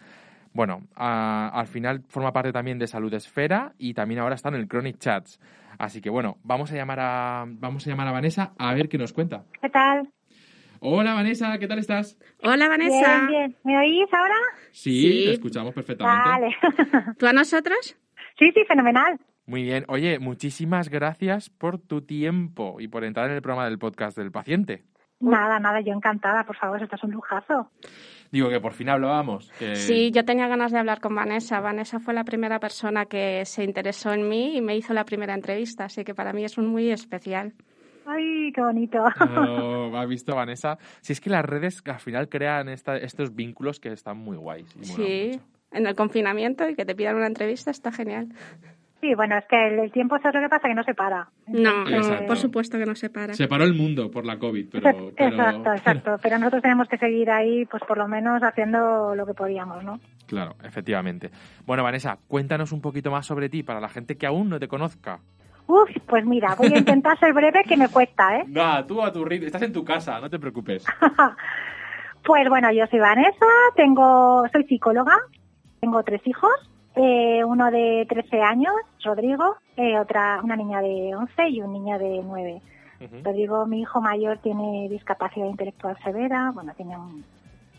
Bueno, 0.52 0.86
al 0.94 1.66
final 1.66 2.02
forma 2.08 2.32
parte 2.32 2.52
también 2.52 2.78
de 2.78 2.86
Salud 2.86 3.12
Esfera 3.14 3.74
y 3.78 3.94
también 3.94 4.20
ahora 4.20 4.34
está 4.34 4.48
en 4.50 4.56
el 4.56 4.68
Chronic 4.68 4.98
Chats. 4.98 5.40
Así 5.78 6.00
que 6.00 6.10
bueno, 6.10 6.38
vamos 6.42 6.72
a 6.72 6.74
llamar 6.74 6.98
a 7.00 7.44
vamos 7.46 7.86
a 7.86 7.90
llamar 7.90 8.08
a 8.08 8.12
Vanessa 8.12 8.52
a 8.58 8.74
ver 8.74 8.88
qué 8.88 8.98
nos 8.98 9.12
cuenta. 9.12 9.44
¿Qué 9.62 9.70
tal? 9.70 10.08
Hola 10.80 11.14
Vanessa, 11.14 11.58
¿qué 11.58 11.66
tal 11.66 11.78
estás? 11.78 12.18
Hola 12.42 12.68
Vanessa. 12.68 13.26
Bien, 13.26 13.28
bien. 13.28 13.56
¿Me 13.64 13.78
oís 13.78 14.12
ahora? 14.12 14.34
Sí, 14.72 15.24
te 15.26 15.32
escuchamos 15.32 15.74
perfectamente. 15.74 16.28
Vale. 16.28 16.56
¿Tú 17.18 17.26
a 17.26 17.32
nosotros? 17.32 17.96
Sí, 18.38 18.50
sí, 18.52 18.64
fenomenal. 18.66 19.18
Muy 19.46 19.62
bien. 19.62 19.84
Oye, 19.88 20.18
muchísimas 20.18 20.88
gracias 20.88 21.48
por 21.50 21.78
tu 21.78 22.02
tiempo 22.02 22.76
y 22.80 22.88
por 22.88 23.04
entrar 23.04 23.30
en 23.30 23.36
el 23.36 23.42
programa 23.42 23.64
del 23.64 23.78
podcast 23.78 24.16
del 24.16 24.30
paciente. 24.30 24.84
Nada, 25.20 25.58
nada, 25.58 25.80
yo 25.80 25.92
encantada, 25.92 26.44
por 26.44 26.56
favor, 26.56 26.80
estás 26.82 27.02
un 27.02 27.10
lujazo. 27.10 27.70
Digo 28.30 28.48
que 28.50 28.60
por 28.60 28.72
fin 28.72 28.88
hablábamos. 28.90 29.50
Sí, 29.74 30.10
yo 30.10 30.24
tenía 30.24 30.48
ganas 30.48 30.72
de 30.72 30.78
hablar 30.78 31.00
con 31.00 31.14
Vanessa. 31.14 31.60
Vanessa 31.60 31.98
fue 31.98 32.14
la 32.14 32.24
primera 32.24 32.60
persona 32.60 33.06
que 33.06 33.44
se 33.44 33.64
interesó 33.64 34.12
en 34.12 34.28
mí 34.28 34.56
y 34.56 34.60
me 34.60 34.76
hizo 34.76 34.92
la 34.92 35.04
primera 35.04 35.34
entrevista, 35.34 35.84
así 35.84 36.04
que 36.04 36.14
para 36.14 36.32
mí 36.32 36.44
es 36.44 36.58
un 36.58 36.66
muy 36.66 36.90
especial. 36.90 37.54
Ay, 38.06 38.52
qué 38.54 38.60
bonito. 38.62 38.98
Oh, 39.20 39.92
¿Ha 39.96 40.06
visto, 40.06 40.34
Vanessa? 40.34 40.78
Si 41.00 41.12
es 41.12 41.20
que 41.20 41.28
las 41.28 41.44
redes 41.44 41.82
al 41.84 42.00
final 42.00 42.28
crean 42.28 42.68
estos 42.68 43.34
vínculos 43.34 43.80
que 43.80 43.92
están 43.92 44.18
muy 44.18 44.36
guays. 44.36 44.74
sí, 44.80 45.38
en 45.70 45.86
el 45.86 45.94
confinamiento 45.94 46.66
y 46.68 46.74
que 46.74 46.86
te 46.86 46.94
pidan 46.94 47.16
una 47.16 47.26
entrevista 47.26 47.70
está 47.70 47.92
genial. 47.92 48.28
Sí, 49.00 49.14
bueno, 49.14 49.36
es 49.38 49.44
que 49.46 49.68
el, 49.68 49.78
el 49.78 49.92
tiempo 49.92 50.16
es 50.16 50.24
lo 50.24 50.32
que 50.32 50.48
pasa, 50.48 50.66
que 50.68 50.74
no 50.74 50.82
se 50.82 50.92
para. 50.94 51.28
No, 51.46 51.84
por 52.26 52.36
supuesto 52.36 52.78
que 52.78 52.84
no 52.84 52.96
se 52.96 53.10
para. 53.10 53.32
Se 53.34 53.46
paró 53.46 53.62
el 53.64 53.74
mundo 53.74 54.10
por 54.10 54.26
la 54.26 54.38
COVID, 54.38 54.68
pero... 54.72 55.12
pero- 55.16 55.28
Exacto, 55.36 55.72
exacto. 55.72 56.16
Pero 56.22 56.38
nosotros 56.38 56.62
tenemos 56.62 56.88
que 56.88 56.98
seguir 56.98 57.30
ahí, 57.30 57.64
pues 57.66 57.82
por 57.84 57.96
lo 57.98 58.08
menos 58.08 58.42
haciendo 58.42 59.14
lo 59.14 59.24
que 59.24 59.34
podíamos, 59.34 59.84
¿no? 59.84 60.00
Claro, 60.26 60.56
efectivamente. 60.64 61.30
Bueno, 61.64 61.84
Vanessa, 61.84 62.18
cuéntanos 62.26 62.72
un 62.72 62.80
poquito 62.80 63.10
más 63.12 63.24
sobre 63.24 63.48
ti 63.48 63.62
para 63.62 63.80
la 63.80 63.88
gente 63.88 64.16
que 64.18 64.26
aún 64.26 64.48
no 64.48 64.58
te 64.58 64.66
conozca. 64.66 65.20
Uf, 65.68 65.90
pues 66.06 66.24
mira, 66.24 66.54
voy 66.56 66.72
a 66.74 66.78
intentar 66.78 67.16
ser 67.20 67.32
breve, 67.34 67.62
que 67.68 67.76
me 67.76 67.88
cuesta, 67.88 68.38
¿eh? 68.38 68.44
Nada, 68.48 68.84
tú 68.86 69.00
a 69.02 69.12
tu 69.12 69.24
ritmo. 69.24 69.46
Estás 69.46 69.62
en 69.62 69.72
tu 69.72 69.84
casa, 69.84 70.18
no 70.20 70.28
te 70.28 70.38
preocupes. 70.40 70.84
Pues 72.24 72.48
bueno, 72.48 72.70
yo 72.72 72.84
soy 72.88 72.98
Vanessa, 72.98 73.46
tengo, 73.76 74.44
soy 74.52 74.64
psicóloga, 74.64 75.14
tengo 75.80 76.02
tres 76.02 76.20
hijos, 76.26 76.50
eh, 76.98 77.44
uno 77.44 77.70
de 77.70 78.06
13 78.08 78.42
años, 78.42 78.74
Rodrigo, 79.04 79.56
eh, 79.76 79.98
otra, 79.98 80.40
una 80.42 80.56
niña 80.56 80.80
de 80.80 81.14
11 81.14 81.48
y 81.48 81.62
un 81.62 81.72
niño 81.72 81.98
de 81.98 82.22
9. 82.24 82.62
Rodrigo, 83.22 83.64
mi 83.66 83.82
hijo 83.82 84.00
mayor, 84.00 84.38
tiene 84.38 84.88
discapacidad 84.88 85.46
intelectual 85.46 85.96
severa, 86.02 86.50
bueno, 86.52 86.72
tiene 86.76 86.96
un, 86.96 87.24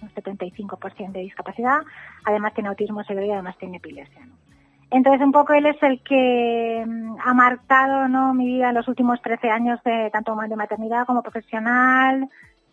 un 0.01 0.09
75% 0.09 1.11
de 1.11 1.19
discapacidad, 1.19 1.79
además 2.23 2.53
tiene 2.53 2.69
autismo 2.69 3.03
severo 3.03 3.27
y 3.27 3.31
además 3.31 3.57
tiene 3.57 3.77
epilepsia. 3.77 4.25
¿no? 4.25 4.33
Entonces, 4.91 5.21
un 5.21 5.31
poco 5.31 5.53
él 5.53 5.65
es 5.67 5.81
el 5.83 6.01
que 6.01 6.83
mm, 6.85 7.17
ha 7.23 7.33
marcado 7.33 8.07
¿no? 8.07 8.33
mi 8.33 8.47
vida 8.47 8.69
en 8.69 8.75
los 8.75 8.87
últimos 8.87 9.21
13 9.21 9.49
años, 9.49 9.79
de, 9.83 10.09
tanto 10.11 10.35
de 10.35 10.55
maternidad 10.55 11.05
como 11.05 11.21
profesional, 11.21 12.27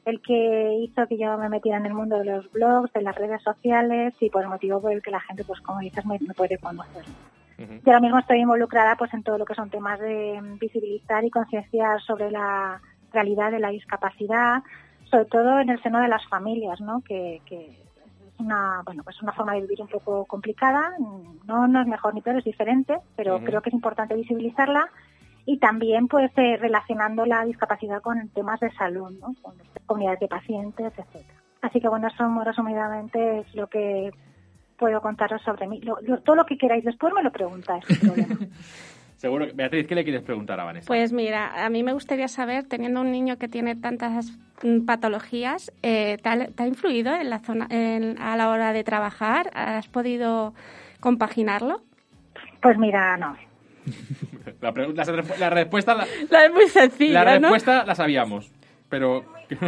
el 0.06 0.22
que 0.22 0.78
hizo 0.84 1.06
que 1.08 1.18
yo 1.18 1.36
me 1.36 1.48
metiera 1.48 1.78
en 1.78 1.86
el 1.86 1.92
mundo 1.92 2.16
de 2.16 2.24
los 2.24 2.50
blogs, 2.52 2.92
de 2.92 3.02
las 3.02 3.16
redes 3.16 3.42
sociales 3.42 4.14
y 4.20 4.30
por 4.30 4.42
el 4.42 4.48
motivo 4.48 4.80
por 4.80 4.92
el 4.92 5.02
que 5.02 5.10
la 5.10 5.20
gente, 5.20 5.42
pues 5.44 5.60
como 5.60 5.80
dices, 5.80 6.06
me, 6.06 6.16
me 6.20 6.32
puede 6.32 6.58
conocer. 6.58 7.04
Yo 7.58 7.80
ahora 7.86 8.00
mismo 8.00 8.18
estoy 8.18 8.38
involucrada 8.38 8.96
pues 8.96 9.12
en 9.14 9.24
todo 9.24 9.36
lo 9.36 9.44
que 9.44 9.54
son 9.54 9.68
temas 9.68 9.98
de 9.98 10.38
visibilizar 10.60 11.24
y 11.24 11.30
concienciar 11.30 12.00
sobre 12.02 12.30
la 12.30 12.80
realidad 13.12 13.50
de 13.50 13.58
la 13.58 13.70
discapacidad, 13.70 14.62
sobre 15.10 15.24
todo 15.24 15.58
en 15.58 15.70
el 15.70 15.82
seno 15.82 16.00
de 16.00 16.08
las 16.08 16.24
familias, 16.28 16.80
¿no? 16.80 17.00
Que, 17.00 17.40
que 17.44 17.70
es 17.70 18.38
una, 18.38 18.82
bueno, 18.84 19.02
pues 19.02 19.20
una 19.22 19.32
forma 19.32 19.54
de 19.54 19.62
vivir 19.62 19.80
un 19.80 19.88
poco 19.88 20.24
complicada, 20.26 20.92
no, 21.46 21.66
no 21.66 21.80
es 21.80 21.86
mejor 21.88 22.14
ni 22.14 22.20
peor, 22.20 22.36
es 22.36 22.44
diferente, 22.44 22.98
pero 23.16 23.40
creo 23.40 23.60
que 23.60 23.70
es 23.70 23.74
importante 23.74 24.14
visibilizarla 24.14 24.88
y 25.46 25.58
también 25.58 26.08
pues 26.08 26.30
eh, 26.36 26.56
relacionando 26.58 27.24
la 27.24 27.44
discapacidad 27.44 28.02
con 28.02 28.28
temas 28.30 28.60
de 28.60 28.70
salud, 28.72 29.10
¿no? 29.20 29.34
Con 29.40 29.54
comunidades 29.86 30.20
de 30.20 30.28
pacientes, 30.28 30.92
etcétera. 30.98 31.40
Así 31.62 31.80
que 31.80 31.88
bueno, 31.88 32.08
eso 32.08 32.28
muy 32.28 32.44
resumidamente 32.44 33.40
es 33.40 33.54
lo 33.54 33.68
que 33.68 34.10
puedo 34.78 35.00
contaros 35.00 35.40
sobre 35.42 35.66
mí. 35.66 35.80
Lo- 35.80 35.98
lo- 36.02 36.20
todo 36.20 36.36
lo 36.36 36.44
que 36.44 36.58
queráis 36.58 36.84
después 36.84 37.12
me 37.14 37.22
lo 37.22 37.32
preguntáis. 37.32 37.84
sin 37.86 37.98
problema. 38.00 38.36
Seguro. 39.16 39.46
Beatriz, 39.54 39.86
¿qué 39.86 39.94
le 39.94 40.04
quieres 40.04 40.22
preguntar 40.22 40.60
a 40.60 40.64
Vanessa? 40.64 40.86
Pues 40.86 41.10
mira, 41.12 41.64
a 41.64 41.70
mí 41.70 41.82
me 41.82 41.94
gustaría 41.94 42.28
saber, 42.28 42.64
teniendo 42.64 43.00
un 43.00 43.10
niño 43.10 43.38
que 43.38 43.48
tiene 43.48 43.74
tantas 43.74 44.36
mm, 44.62 44.84
patologías, 44.84 45.72
eh, 45.82 46.18
¿te, 46.22 46.28
ha, 46.28 46.46
te 46.48 46.62
ha 46.62 46.66
influido 46.66 47.14
en 47.14 47.30
la 47.30 47.38
zona, 47.38 47.66
en- 47.70 48.18
a 48.20 48.36
la 48.36 48.50
hora 48.50 48.74
de 48.74 48.84
trabajar? 48.84 49.50
¿Has 49.54 49.88
podido 49.88 50.52
compaginarlo? 51.00 51.80
Pues 52.60 52.76
mira, 52.76 53.16
no. 53.16 53.34
La, 54.60 54.72
pre- 54.72 54.92
la, 54.92 55.04
la 55.38 55.50
respuesta... 55.50 55.94
La, 55.94 56.06
La 56.30 56.44
es 56.46 56.52
muy 56.52 56.66
sencilla, 56.68 57.24
la 57.24 57.34
¿no? 57.34 57.40
respuesta 57.48 57.84
la 57.84 57.94
sabíamos, 57.94 58.52
pero... 58.88 59.24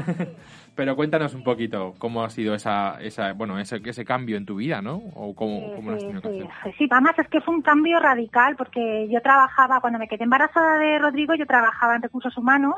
Pero 0.75 0.94
cuéntanos 0.94 1.35
un 1.35 1.42
poquito 1.42 1.97
cómo 1.99 2.23
ha 2.23 2.30
sido 2.30 2.54
esa, 2.54 3.00
esa 3.00 3.32
bueno, 3.32 3.58
ese, 3.58 3.80
ese 3.85 4.04
cambio 4.04 4.37
en 4.37 4.47
tu 4.47 4.54
vida, 4.54 4.80
¿no? 4.80 5.02
O 5.16 5.35
cómo, 5.35 5.73
cómo 5.75 5.90
lo 5.90 5.97
has 5.97 6.02
Sí, 6.02 6.06
tenido 6.06 6.23
que 6.23 6.38
sí, 6.38 6.49
hacer. 6.49 6.75
sí, 6.78 6.88
además 6.88 7.18
es 7.18 7.26
que 7.26 7.40
fue 7.40 7.52
un 7.56 7.62
cambio 7.62 7.99
radical 7.99 8.54
porque 8.54 9.08
yo 9.11 9.20
trabajaba, 9.20 9.80
cuando 9.80 9.99
me 9.99 10.06
quedé 10.06 10.23
embarazada 10.23 10.78
de 10.78 11.00
Rodrigo, 11.00 11.35
yo 11.35 11.47
trabajaba 11.47 11.97
en 11.97 12.02
recursos 12.02 12.37
humanos 12.38 12.76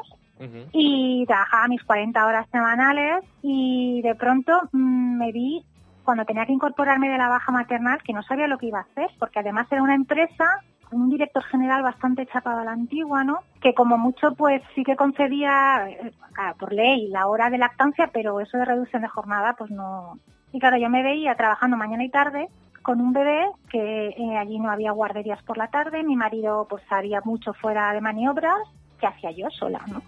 y 0.73 1.26
trabajaba 1.26 1.69
mis 1.69 1.83
40 1.85 2.25
horas 2.26 2.47
semanales 2.50 3.23
y 3.42 4.00
de 4.00 4.14
pronto 4.14 4.59
mm, 4.73 5.19
me 5.19 5.30
vi 5.33 5.62
cuando 6.02 6.25
tenía 6.25 6.47
que 6.47 6.52
incorporarme 6.54 7.11
de 7.11 7.19
la 7.19 7.28
baja 7.28 7.52
maternal 7.52 8.02
que 8.02 8.14
no 8.14 8.23
sabía 8.23 8.47
lo 8.47 8.57
que 8.57 8.69
iba 8.69 8.78
a 8.78 8.83
hacer 8.90 9.11
porque 9.19 9.40
además 9.40 9.66
era 9.71 9.83
una 9.83 9.95
empresa 9.95 10.47
un 10.92 11.11
director 11.11 11.42
general 11.44 11.82
bastante 11.82 12.26
chapado 12.26 12.61
a 12.61 12.64
la 12.64 12.73
antigua, 12.73 13.25
¿no? 13.25 13.40
Que 13.61 13.75
como 13.75 13.99
mucho 13.99 14.35
pues 14.35 14.62
sí 14.75 14.82
que 14.82 14.97
concedía 14.97 15.88
eh, 15.88 16.12
claro, 16.32 16.56
por 16.56 16.73
ley 16.73 17.09
la 17.09 17.26
hora 17.26 17.50
de 17.50 17.59
lactancia, 17.59 18.11
pero 18.12 18.40
eso 18.40 18.59
de 18.59 18.64
reducción 18.64 19.02
de 19.02 19.09
jornada 19.09 19.54
pues 19.56 19.70
no. 19.70 20.18
Y 20.52 20.59
claro, 20.59 20.76
yo 20.76 20.90
me 20.90 21.02
veía 21.02 21.35
trabajando 21.35 21.76
mañana 21.76 22.04
y 22.04 22.11
tarde 22.11 22.49
con 22.82 23.00
un 23.00 23.12
bebé 23.12 23.47
que 23.68 24.09
eh, 24.09 24.38
allí 24.38 24.59
no 24.59 24.70
había 24.70 24.92
guarderías 24.92 25.42
por 25.42 25.59
la 25.59 25.68
tarde, 25.68 26.02
mi 26.02 26.16
marido 26.16 26.66
pues 26.68 26.82
salía 26.88 27.20
mucho 27.25 27.52
fuera 27.52 27.92
de 27.92 28.00
maniobras, 28.00 28.59
¿qué 28.99 29.06
hacía 29.06 29.30
yo 29.30 29.50
sola, 29.50 29.80
no? 29.87 30.02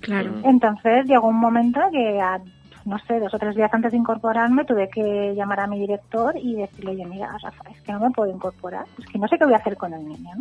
Claro. 0.00 0.32
Entonces 0.44 1.06
llegó 1.06 1.28
un 1.28 1.40
momento 1.40 1.80
que, 1.90 2.20
a, 2.20 2.40
no 2.88 2.98
sé, 3.00 3.20
dos 3.20 3.34
o 3.34 3.38
tres 3.38 3.54
días 3.54 3.72
antes 3.72 3.92
de 3.92 3.98
incorporarme, 3.98 4.64
tuve 4.64 4.88
que 4.88 5.34
llamar 5.34 5.60
a 5.60 5.66
mi 5.66 5.78
director 5.78 6.34
y 6.36 6.54
decirle, 6.54 6.92
oye, 6.92 7.06
mira, 7.06 7.36
Rafa, 7.42 7.70
es 7.70 7.80
que 7.82 7.92
no 7.92 8.00
me 8.00 8.10
puedo 8.10 8.32
incorporar, 8.32 8.86
es 8.98 9.06
que 9.06 9.18
no 9.18 9.28
sé 9.28 9.38
qué 9.38 9.44
voy 9.44 9.54
a 9.54 9.58
hacer 9.58 9.76
con 9.76 9.92
el 9.92 10.08
niño. 10.08 10.32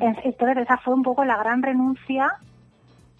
Entonces 0.00 0.56
esa 0.56 0.78
fue 0.78 0.94
un 0.94 1.02
poco 1.02 1.24
la 1.24 1.36
gran 1.36 1.62
renuncia 1.62 2.32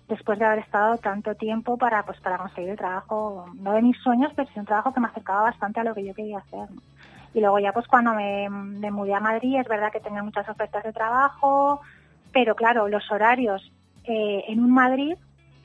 después 0.08 0.38
de 0.38 0.46
haber 0.46 0.60
estado 0.60 0.96
tanto 0.98 1.34
tiempo 1.34 1.76
para 1.76 2.04
pues 2.04 2.18
para 2.20 2.38
conseguir 2.38 2.70
el 2.70 2.76
trabajo, 2.76 3.46
no 3.54 3.72
de 3.72 3.82
mis 3.82 3.98
sueños, 3.98 4.32
pero 4.34 4.48
sí 4.52 4.58
un 4.58 4.66
trabajo 4.66 4.92
que 4.92 5.00
me 5.00 5.06
acercaba 5.08 5.42
bastante 5.42 5.80
a 5.80 5.84
lo 5.84 5.94
que 5.94 6.04
yo 6.04 6.14
quería 6.14 6.38
hacer. 6.38 6.70
¿no? 6.70 6.82
Y 7.34 7.40
luego 7.40 7.58
ya 7.58 7.72
pues 7.72 7.86
cuando 7.86 8.14
me, 8.14 8.48
me 8.48 8.90
mudé 8.90 9.14
a 9.14 9.20
Madrid, 9.20 9.60
es 9.60 9.68
verdad 9.68 9.92
que 9.92 10.00
tenía 10.00 10.22
muchas 10.22 10.48
ofertas 10.48 10.82
de 10.82 10.92
trabajo, 10.92 11.82
pero 12.32 12.54
claro, 12.54 12.88
los 12.88 13.10
horarios 13.12 13.70
eh, 14.04 14.44
en 14.48 14.60
un 14.60 14.72
Madrid, 14.72 15.16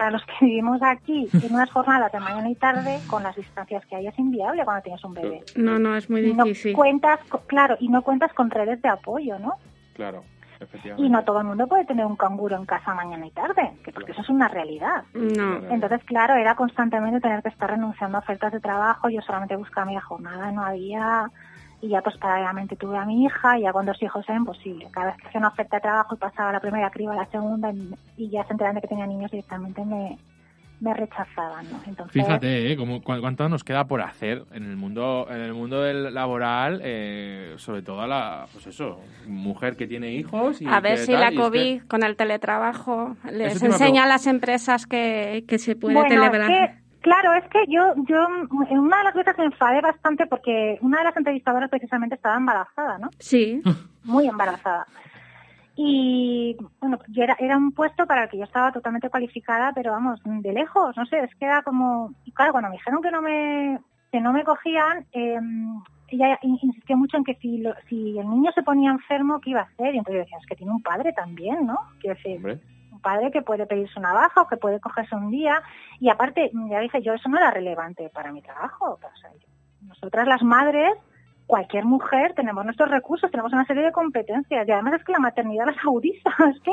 para 0.02 0.10
los 0.14 0.26
que 0.26 0.46
vivimos 0.46 0.82
aquí, 0.82 1.30
en 1.44 1.54
unas 1.54 1.70
jornadas 1.70 2.12
de 2.12 2.20
mañana 2.20 2.50
y 2.50 2.56
tarde, 2.56 3.04
con 3.06 3.22
las 3.22 3.36
distancias 3.36 3.86
que 3.86 3.98
hay, 3.98 4.08
es 4.08 4.18
inviable 4.18 4.66
cuando 4.66 4.82
tienes 4.82 5.04
un 5.06 5.14
bebé. 5.14 5.44
No, 5.56 5.78
no, 5.78 5.96
es 5.96 6.10
muy 6.10 6.34
No 6.34 6.46
difícil. 6.46 6.76
cuentas, 6.76 7.20
co- 7.30 7.42
claro, 7.46 7.78
y 7.80 7.88
no 7.88 8.02
cuentas 8.02 8.34
con 8.34 8.50
redes 8.50 8.82
de 8.82 8.90
apoyo, 8.90 9.38
¿no? 9.38 9.54
Claro, 9.94 10.24
efectivamente. 10.60 11.06
Y 11.06 11.10
no 11.12 11.24
todo 11.24 11.42
el 11.42 11.46
mundo 11.46 11.68
puede 11.68 11.86
tener 11.86 12.04
un 12.08 12.16
canguro 12.16 12.56
en 12.58 12.66
casa 12.66 12.96
mañana 12.96 13.28
y 13.28 13.30
tarde, 13.30 13.74
que 13.84 13.92
porque 13.92 14.14
eso 14.14 14.22
es 14.22 14.30
una 14.30 14.48
realidad. 14.48 15.04
No. 15.14 15.58
Entonces, 15.70 16.04
claro, 16.06 16.34
era 16.34 16.56
constantemente 16.56 17.22
tener 17.22 17.44
que 17.44 17.50
estar 17.50 17.70
renunciando 17.70 18.18
a 18.18 18.22
ofertas 18.22 18.52
de 18.54 18.60
trabajo. 18.60 19.08
Yo 19.08 19.22
solamente 19.22 19.56
buscaba 19.56 19.86
media 19.86 20.02
jornada, 20.02 20.52
no 20.52 20.64
había. 20.66 21.30
Y 21.82 21.90
ya, 21.90 22.02
pues, 22.02 22.16
paralelamente 22.18 22.76
tuve 22.76 22.98
a 22.98 23.06
mi 23.06 23.26
hija, 23.26 23.58
y 23.58 23.64
ya 23.64 23.74
con 23.74 23.86
dos 23.86 24.02
hijos 24.04 24.24
era 24.30 24.38
imposible. 24.38 24.88
Cada 24.92 25.08
vez 25.08 25.18
que 25.18 25.28
hacía 25.28 25.40
una 25.40 25.48
oferta 25.50 25.78
de 25.78 25.82
trabajo 25.82 26.14
y 26.16 26.18
pasaba 26.20 26.52
la 26.52 26.60
primera 26.60 26.90
criba 26.92 27.14
a 27.14 27.16
la 27.18 27.26
segunda, 27.26 27.72
y, 28.18 28.30
ya 28.30 28.44
se 28.46 28.54
enteraban 28.54 28.76
de 28.76 28.82
que 28.82 28.88
tenía 28.88 29.08
niños, 29.08 29.32
directamente 29.32 29.84
me, 29.84 30.18
me 30.80 30.94
rechazaban, 30.94 31.66
¿no? 31.72 31.82
Entonces, 31.88 32.12
Fíjate, 32.14 32.72
¿eh? 32.72 32.78
Como, 32.78 33.02
cu- 33.02 33.20
cuánto 33.20 33.50
nos 33.50 33.64
queda 33.64 33.86
por 33.86 34.02
hacer 34.02 34.44
en 34.52 34.64
el 34.64 34.76
mundo, 34.78 35.28
en 35.30 35.42
el 35.42 35.54
mundo 35.54 35.82
del 35.82 36.14
laboral, 36.14 36.82
eh, 36.84 37.54
sobre 37.58 37.82
todo 37.82 38.02
a 38.02 38.08
la, 38.08 38.46
pues 38.52 38.68
eso, 38.68 39.00
mujer 39.28 39.76
que 39.76 39.88
tiene 39.88 40.12
hijos 40.12 40.62
y 40.62 40.68
A 40.68 40.80
ver 40.82 40.98
si 41.00 41.12
tal, 41.14 41.22
la 41.22 41.32
y 41.32 41.36
es 41.38 41.42
que- 41.42 41.42
COVID 41.50 41.82
con 41.88 42.04
el 42.04 42.16
teletrabajo 42.16 43.16
les 43.32 43.62
enseña 43.64 44.04
a 44.04 44.08
las 44.08 44.28
empresas 44.28 44.86
que, 44.88 45.46
que 45.48 45.58
se 45.60 45.76
puede 45.76 45.96
Bueno, 45.96 46.24
es 46.26 46.32
teletrabajar. 46.32 46.81
Claro, 47.02 47.34
es 47.34 47.44
que 47.50 47.66
yo, 47.68 47.94
yo 48.08 48.28
en 48.70 48.80
una 48.80 48.98
de 49.00 49.04
las 49.04 49.14
veces 49.14 49.38
me 49.38 49.46
enfadé 49.46 49.82
bastante 49.82 50.26
porque 50.28 50.78
una 50.82 51.00
de 51.00 51.04
las 51.06 51.18
entrevistadoras 51.18 51.70
precisamente 51.70 52.16
estaba 52.16 52.38
embarazada, 52.38 52.98
¿no? 52.98 53.10
Sí. 53.20 53.62
Muy 54.04 54.28
embarazada. 54.28 54.86
Y 55.76 56.58
bueno, 56.80 57.00
yo 57.08 57.24
era, 57.24 57.36
era 57.40 57.58
un 57.58 57.72
puesto 57.72 58.06
para 58.06 58.24
el 58.24 58.30
que 58.30 58.38
yo 58.38 58.44
estaba 58.44 58.72
totalmente 58.72 59.10
cualificada, 59.10 59.72
pero 59.74 59.92
vamos, 59.92 60.20
de 60.26 60.54
lejos, 60.54 60.96
no 60.98 61.06
sé, 61.06 61.20
es 61.20 61.34
que 61.36 61.46
era 61.46 61.62
como, 61.64 62.14
y 62.26 62.32
claro, 62.32 62.52
cuando 62.52 62.70
me 62.70 62.76
dijeron 62.76 63.02
que 63.02 63.12
no 63.12 63.22
me, 63.22 63.80
que 64.12 64.20
no 64.22 64.34
me 64.34 64.44
cogían, 64.44 65.06
eh, 65.14 65.40
ella 66.10 66.38
in- 66.42 66.60
insistió 66.62 66.98
mucho 66.98 67.18
en 67.18 67.24
que 67.24 67.36
si, 67.36 67.60
lo- 67.60 67.74
si 67.88 68.20
el 68.20 68.30
niño 68.30 68.52
se 68.54 68.64
ponía 68.64 68.92
enfermo, 68.92 69.40
¿qué 69.40 69.52
iba 69.52 69.62
a 69.62 69.64
hacer? 69.64 69.96
Y 69.96 70.00
entonces 70.00 70.16
yo 70.16 70.24
decía, 70.26 70.38
es 70.42 70.46
que 70.46 70.56
tiene 70.58 70.74
un 70.74 70.82
padre 70.84 71.14
también, 71.14 71.66
¿no? 71.66 71.78
Quiero 72.02 72.16
decir, 72.18 72.60
padre 73.02 73.32
que 73.32 73.42
puede 73.42 73.66
pedirse 73.66 74.00
una 74.00 74.14
baja 74.14 74.42
o 74.42 74.48
que 74.48 74.58
puede 74.58 74.80
cogerse 74.80 75.16
un 75.16 75.30
día. 75.32 75.62
Y 76.00 76.10
aparte, 76.10 76.52
ya 76.70 76.80
dije 76.80 77.02
yo, 77.02 77.14
eso 77.14 77.28
no 77.30 77.38
era 77.38 77.52
relevante 77.52 78.10
para 78.10 78.32
mi 78.32 78.42
trabajo. 78.42 78.94
O 79.02 79.18
sea, 79.20 79.32
yo- 79.34 79.48
nosotras 79.88 80.28
las 80.28 80.42
madres, 80.44 80.94
cualquier 81.48 81.86
mujer, 81.86 82.34
tenemos 82.36 82.64
nuestros 82.64 82.90
recursos, 82.90 83.30
tenemos 83.32 83.52
una 83.52 83.66
serie 83.66 83.84
de 83.84 83.92
competencias. 83.92 84.68
Y 84.68 84.72
además 84.72 84.94
es 84.94 85.04
que 85.04 85.12
la 85.12 85.20
maternidad 85.20 85.66
las 85.66 85.78
agudiza. 85.84 86.30
Es 86.56 86.60
que 86.62 86.72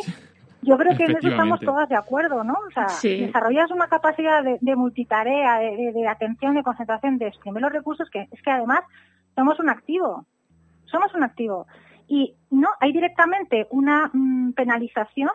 yo 0.63 0.77
creo 0.77 0.97
que 0.97 1.05
en 1.05 1.17
eso 1.17 1.29
estamos 1.29 1.61
todas 1.61 1.89
de 1.89 1.95
acuerdo, 1.97 2.43
¿no? 2.45 2.55
O 2.55 2.71
sea, 2.73 2.89
Sí. 2.89 3.27
desarrollas 3.27 3.71
una 3.71 3.87
capacidad 3.87 4.43
de, 4.43 4.59
de 4.61 4.75
multitarea, 4.77 5.59
de, 5.59 5.77
de- 5.77 5.93
de 5.93 6.09
atención, 6.09 6.55
de 6.55 6.63
concentración, 6.65 7.17
de 7.19 7.29
exprimir 7.29 7.63
los 7.63 7.73
recursos, 7.73 8.11
que 8.11 8.27
es 8.31 8.43
que 8.43 8.51
además 8.51 8.81
somos 9.37 9.59
un 9.61 9.71
activo. 9.71 10.27
Somos 10.87 11.15
un 11.15 11.23
activo. 11.23 11.67
Y 12.09 12.35
no, 12.51 12.69
hay 12.81 12.93
directamente 12.93 13.67
una 13.71 14.11
mm, 14.13 14.53
penalización 14.53 15.31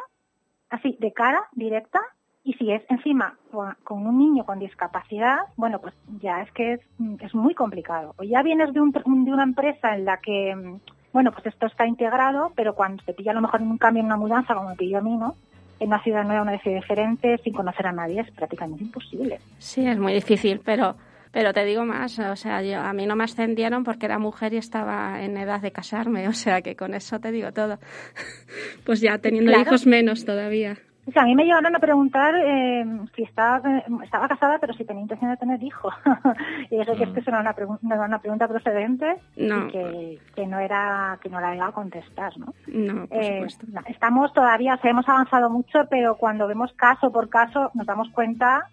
así 0.74 0.98
de 1.00 1.14
cara 1.14 1.42
directa 1.54 2.00
y 2.44 2.54
si 2.54 2.72
es 2.72 2.84
encima 2.90 3.38
con 3.84 4.06
un 4.06 4.18
niño 4.18 4.46
con 4.46 4.60
discapacidad, 4.60 5.38
bueno, 5.56 5.80
pues 5.80 5.94
ya 6.22 6.42
es 6.42 6.52
que 6.52 6.74
es, 6.74 6.82
es 7.22 7.34
muy 7.34 7.54
complicado. 7.54 8.14
O 8.18 8.24
ya 8.24 8.42
vienes 8.44 8.74
de, 8.74 8.82
un, 8.82 8.92
de 8.92 9.32
una 9.32 9.44
empresa 9.44 9.96
en 9.96 10.04
la 10.04 10.18
que 10.18 10.78
bueno, 11.14 11.32
pues 11.32 11.46
esto 11.46 11.68
está 11.68 11.86
integrado, 11.86 12.52
pero 12.56 12.74
cuando 12.74 13.04
te 13.04 13.14
pilla 13.14 13.32
a 13.32 13.36
lo 13.36 13.42
mejor 13.42 13.62
en 13.62 13.68
un 13.68 13.78
cambio, 13.78 14.02
en 14.02 14.08
una 14.08 14.18
mudanza, 14.18 14.56
como 14.56 14.70
me 14.70 14.76
pilló 14.76 14.98
a 14.98 15.02
mí, 15.02 15.16
¿no? 15.16 15.36
En 15.80 15.90
una 15.90 16.02
ciudad 16.02 16.24
nueva, 16.24 16.42
una 16.42 16.58
ciudad 16.58 16.82
diferente, 16.82 17.38
sin 17.44 17.54
conocer 17.54 17.86
a 17.86 17.92
nadie, 17.92 18.22
es 18.22 18.32
prácticamente 18.32 18.84
imposible. 18.84 19.40
Sí, 19.60 19.86
es 19.88 20.00
muy 20.00 20.14
difícil, 20.14 20.60
pero 20.66 20.96
pero 21.34 21.52
te 21.52 21.66
digo 21.66 21.84
más, 21.84 22.18
o 22.20 22.36
sea, 22.36 22.62
yo, 22.62 22.80
a 22.80 22.94
mí 22.94 23.06
no 23.08 23.16
me 23.16 23.24
ascendieron 23.24 23.84
porque 23.84 24.06
era 24.06 24.20
mujer 24.20 24.54
y 24.54 24.58
estaba 24.58 25.22
en 25.24 25.36
edad 25.36 25.60
de 25.62 25.72
casarme, 25.72 26.28
o 26.30 26.34
sea 26.34 26.62
que 26.62 26.76
con 26.76 26.94
eso 26.94 27.20
te 27.20 27.32
digo 27.32 27.52
todo. 27.52 27.80
pues 28.86 29.02
ya 29.02 29.18
teniendo 29.18 29.52
hijos 29.52 29.88
menos 29.88 30.24
todavía. 30.26 30.78
O 31.06 31.12
sea, 31.12 31.24
a 31.24 31.26
mí 31.26 31.36
me 31.36 31.44
llegaron 31.44 31.76
a 31.76 31.80
preguntar 31.80 32.34
eh, 32.36 32.86
si 33.14 33.24
estaba, 33.24 33.62
estaba 34.06 34.30
casada, 34.30 34.58
pero 34.60 34.74
si 34.74 34.86
tenía 34.86 35.02
intención 35.02 35.32
de 35.32 35.38
tener 35.38 35.62
hijos. 35.62 35.94
y 36.72 36.78
dije 36.78 36.96
que 36.96 37.04
es 37.04 37.10
que 37.10 37.20
eso 37.20 37.32
no 37.32 37.42
era 37.42 37.54
una, 37.82 38.06
una 38.06 38.20
pregunta 38.20 38.48
procedente 38.48 39.16
no. 39.36 39.68
y 39.68 39.72
que, 39.72 40.20
que, 40.34 40.48
no 40.48 40.60
era 40.60 41.18
que 41.22 41.28
no 41.28 41.42
la 41.42 41.56
iba 41.58 41.68
a 41.68 41.72
contestar, 41.74 42.38
¿no? 42.38 42.54
No, 42.68 43.08
por 43.08 43.18
Eh, 43.22 43.34
supuesto. 43.34 43.66
no, 43.74 43.82
estamos 43.88 44.32
todavía, 44.34 44.76
o 44.76 44.78
sea, 44.78 44.92
hemos 44.92 45.10
avanzado 45.10 45.50
mucho, 45.50 45.80
pero 45.90 46.16
cuando 46.16 46.48
vemos 46.48 46.72
caso 46.78 47.12
por 47.12 47.28
caso 47.28 47.70
nos 47.74 47.86
damos 47.86 48.10
cuenta 48.12 48.70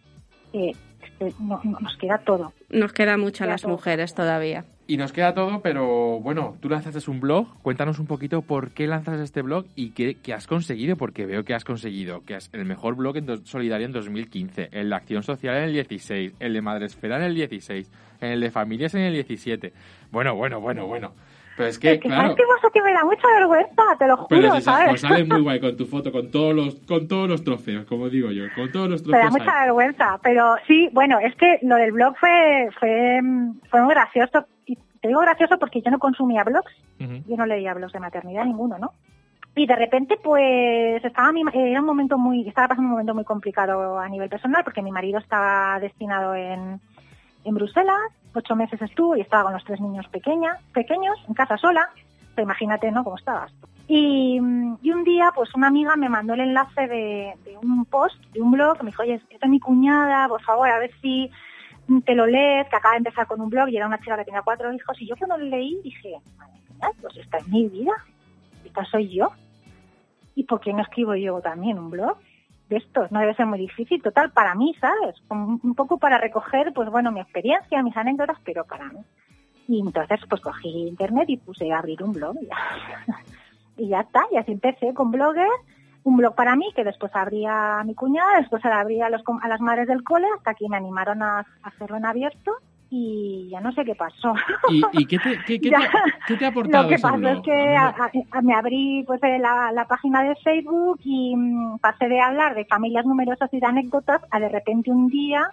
que 0.52 0.76
que 1.21 1.35
no- 1.39 1.61
no- 1.62 1.79
nos 1.81 1.97
queda 1.99 2.19
todo. 2.19 2.53
Nos 2.71 2.93
queda 2.93 3.17
mucho 3.19 3.45
a 3.45 3.47
Queda 3.47 3.53
las 3.55 3.62
todo. 3.62 3.73
mujeres 3.73 4.15
todavía. 4.15 4.65
Y 4.87 4.97
nos 4.97 5.12
queda 5.12 5.35
todo, 5.35 5.61
pero 5.61 6.19
bueno, 6.19 6.57
tú 6.61 6.69
lanzaste 6.69 7.09
un 7.11 7.21
blog. 7.21 7.47
Cuéntanos 7.62 7.99
un 8.00 8.07
poquito 8.07 8.43
por 8.43 8.71
qué 8.73 8.89
lanzas 8.89 9.21
este 9.21 9.43
blog 9.43 9.67
y 9.77 9.91
qué, 9.91 10.17
qué 10.21 10.33
has 10.35 10.47
conseguido, 10.49 10.97
porque 10.97 11.27
veo 11.27 11.45
que 11.45 11.55
has 11.55 11.62
conseguido 11.65 12.25
que 12.25 12.35
es 12.37 12.50
el 12.53 12.65
mejor 12.65 12.97
blog 12.97 13.17
en 13.19 13.27
dos- 13.27 13.43
solidario 13.45 13.87
en 13.87 13.93
2015, 13.93 14.69
el 14.73 14.89
de 14.89 14.97
Acción 14.97 15.23
Social 15.23 15.57
en 15.59 15.65
el 15.65 15.73
16, 15.75 16.33
el 16.41 16.55
de 16.55 16.61
Madresfera 16.62 17.19
en 17.19 17.23
el 17.23 17.35
16, 17.37 17.89
en 18.21 18.31
el 18.33 18.41
de 18.41 18.50
Familias 18.50 18.95
en 18.95 19.03
el 19.03 19.12
17. 19.12 19.73
Bueno, 20.11 20.35
bueno, 20.35 20.61
bueno, 20.61 20.87
bueno. 20.87 21.12
Pero 21.61 21.69
es 21.71 21.79
que, 21.79 21.93
Es 21.93 22.00
que 22.00 22.09
claro. 22.09 22.35
sabes 22.37 22.73
que 22.73 22.83
me 22.83 22.93
da 22.95 23.05
mucha 23.05 23.26
vergüenza, 23.38 23.83
te 23.99 24.07
lo 24.07 24.17
juro, 24.17 24.29
Pero 24.31 24.55
si 24.55 24.62
sa- 24.62 24.73
¿sabes? 24.73 24.88
pues 24.88 25.00
sale 25.02 25.25
muy 25.25 25.40
guay 25.43 25.61
con 25.61 25.76
tu 25.76 25.85
foto, 25.85 26.11
con 26.11 26.31
todos 26.31 26.55
los, 26.55 26.75
con 26.88 27.07
todos 27.07 27.29
los 27.29 27.45
trofeos, 27.45 27.85
como 27.85 28.09
digo 28.09 28.31
yo, 28.31 28.45
con 28.55 28.73
todos 28.73 28.88
los 28.88 29.05
Me 29.07 29.19
da 29.19 29.25
trofeos. 29.29 29.45
mucha 29.47 29.61
vergüenza, 29.64 30.19
pero 30.23 30.55
sí, 30.67 30.88
bueno, 30.93 31.19
es 31.19 31.35
que 31.37 31.59
lo 31.62 31.76
del 31.76 31.93
blog 31.93 32.17
fue, 32.19 32.69
fue, 32.79 33.21
fue 33.71 33.83
muy 33.83 33.93
gracioso. 33.95 34.47
Y 34.64 34.76
te 35.02 35.09
digo 35.09 35.21
gracioso 35.21 35.59
porque 35.59 35.83
yo 35.83 35.90
no 35.90 35.99
consumía 35.99 36.45
blogs, 36.45 36.73
Ujú. 36.99 37.23
yo 37.26 37.37
no 37.37 37.45
leía 37.45 37.75
blogs 37.75 37.93
de 37.93 38.00
maternidad 38.00 38.45
ninguno, 38.47 38.79
¿no? 38.79 38.93
Y 39.57 39.67
de 39.67 39.76
repente, 39.76 40.17
pues, 40.23 41.05
estaba 41.05 41.33
mi, 41.33 41.43
era 41.52 41.81
un 41.81 41.87
momento 41.87 42.17
muy, 42.17 42.49
estaba 42.49 42.69
pasando 42.69 42.87
un 42.87 42.93
momento 42.93 43.14
muy 43.14 43.25
complicado 43.25 43.99
a 43.99 44.09
nivel 44.09 44.29
personal 44.31 44.62
porque 44.64 44.81
mi 44.81 44.93
marido 44.93 45.19
estaba 45.19 45.79
destinado 45.81 46.35
en, 46.37 46.81
en 47.45 47.55
Bruselas, 47.55 48.00
ocho 48.35 48.57
meses 48.57 48.81
estuvo 48.83 49.17
y 49.17 49.21
estaba 49.21 49.45
con 49.45 49.53
los 49.53 49.65
tres 49.65 49.81
niños 49.81 50.07
pequeña, 50.09 50.59
pequeños, 50.73 51.19
en 51.29 51.35
casa 51.35 51.57
sola. 51.57 51.91
Pues 52.35 52.45
imagínate, 52.45 52.91
¿no? 52.91 53.05
Cómo 53.05 53.17
estabas. 53.17 53.53
Y, 53.89 54.41
mm, 54.41 54.79
y 54.83 54.93
un 54.93 55.03
día, 55.03 55.33
pues 55.35 55.53
una 55.55 55.67
amiga 55.67 55.97
me 55.97 56.09
mandó 56.09 56.35
el 56.35 56.41
enlace 56.41 56.87
de, 56.87 57.35
un 57.61 57.85
post, 57.87 58.23
de 58.33 58.41
un 58.41 58.53
blog, 58.53 58.83
me 58.83 58.91
dijo, 58.91 59.03
oye, 59.03 59.21
esta 59.31 59.47
es 59.47 59.51
mi 59.51 59.59
cuñada, 59.59 60.29
por 60.29 60.43
favor, 60.43 60.69
a 60.69 60.79
ver 60.79 60.93
si 61.03 61.31
te 62.05 62.15
lo 62.15 62.25
lees, 62.27 62.69
que 62.69 62.77
acaba 62.77 62.93
de 62.93 62.99
empezar 62.99 63.27
con 63.27 63.41
un 63.41 63.51
blog 63.51 63.69
y 63.69 63.77
era 63.77 63.89
una 63.89 63.99
chica 63.99 64.17
que 64.17 64.25
tenía 64.25 64.43
cuatro 64.43 64.73
hijos. 64.73 65.01
Y 65.01 65.09
yo 65.09 65.17
cuando 65.17 65.39
lo 65.39 65.45
leí 65.47 65.81
dije, 65.83 66.17
madre 66.37 66.61
mía, 66.69 66.91
pues 67.01 67.17
esta 67.17 67.39
es 67.39 67.49
mi 67.49 67.69
vida, 67.69 67.93
esta 68.65 68.85
soy 68.85 69.09
yo. 69.09 69.33
¿Y 70.37 70.45
por 70.45 70.61
qué 70.61 70.73
no 70.73 70.83
escribo 70.83 71.17
yo 71.17 71.41
también 71.41 71.79
un 71.79 71.91
blog? 71.91 72.17
De 72.71 72.77
estos, 72.77 73.12
no 73.12 73.21
debe 73.21 73.35
ser 73.35 73.47
muy 73.47 73.59
difícil, 73.59 74.00
total, 74.03 74.31
para 74.31 74.55
mí, 74.55 74.75
¿sabes? 74.81 75.21
Un, 75.29 75.75
poco 75.75 75.99
para 75.99 76.17
recoger, 76.17 76.73
pues 76.73 76.89
bueno, 76.89 77.12
mi 77.12 77.21
experiencia, 77.21 77.83
mis 77.83 77.97
anécdotas, 77.97 78.39
pero 78.45 78.65
para 78.65 78.87
mí. 78.87 79.00
Y 79.69 79.81
entonces, 79.81 80.21
pues 80.29 80.41
cogí 80.41 80.89
internet 80.89 81.29
y 81.29 81.37
puse 81.37 81.71
a 81.71 81.79
abrir 81.79 82.03
un 82.03 82.12
blog 82.12 82.37
y 82.41 82.47
ya, 82.47 82.57
y 83.77 83.89
ya 83.89 84.00
está, 84.00 84.23
y 84.33 84.37
así 84.37 84.53
empecé 84.53 84.95
con 84.95 85.11
bloggers, 85.11 85.50
un 86.05 86.17
blog 86.17 86.35
para 86.35 86.57
mí, 86.57 86.73
que 86.75 86.85
después 86.85 87.15
abría 87.15 87.81
a 87.81 87.85
mi 87.85 87.95
cuñada, 87.95 88.39
después 88.39 88.65
abría 88.65 89.07
a, 89.07 89.11
los, 89.11 89.23
a 89.43 89.49
las 89.49 89.61
madres 89.61 89.89
del 89.89 90.03
cole, 90.03 90.27
hasta 90.37 90.55
que 90.55 90.69
me 90.69 90.77
animaron 90.77 91.23
a 91.23 91.45
hacerlo 91.62 91.97
en 91.97 92.07
abierto, 92.07 92.53
y 92.91 93.49
ya 93.50 93.61
no 93.61 93.71
sé 93.73 93.85
qué 93.85 93.95
pasó. 93.95 94.35
¿Y, 94.69 94.83
y 94.93 95.07
qué, 95.07 95.19
te, 95.19 95.39
qué, 95.47 95.61
qué 95.61 95.71
Ya. 95.71 95.79
te, 95.79 95.87
qué 96.26 96.37
te 96.37 96.45
ha 96.45 96.49
aportado 96.49 96.83
Lo 96.85 96.89
que 96.89 96.99
pasó 96.99 97.29
es 97.29 97.41
que 97.43 97.76
A 97.76 97.87
a- 97.89 98.11
a- 98.33 98.43
me 98.43 98.53
abrí 98.55 99.05
pues 99.07 99.23
eh, 99.23 99.39
la, 99.39 99.71
la 99.73 99.85
página 99.87 100.23
de 100.25 100.35
Facebook 100.37 100.99
y 101.05 101.35
mm, 101.37 101.79
pasé 101.79 102.09
de 102.09 102.21
hablar 102.21 102.55
de 102.55 102.65
familias 102.65 103.07
numerosas 103.07 103.49
y 103.55 103.61
de 103.61 103.67
anécdotas 103.67 104.23
a 104.31 104.41
de 104.41 104.49
repente 104.49 104.91
un 104.91 105.07
día 105.09 105.49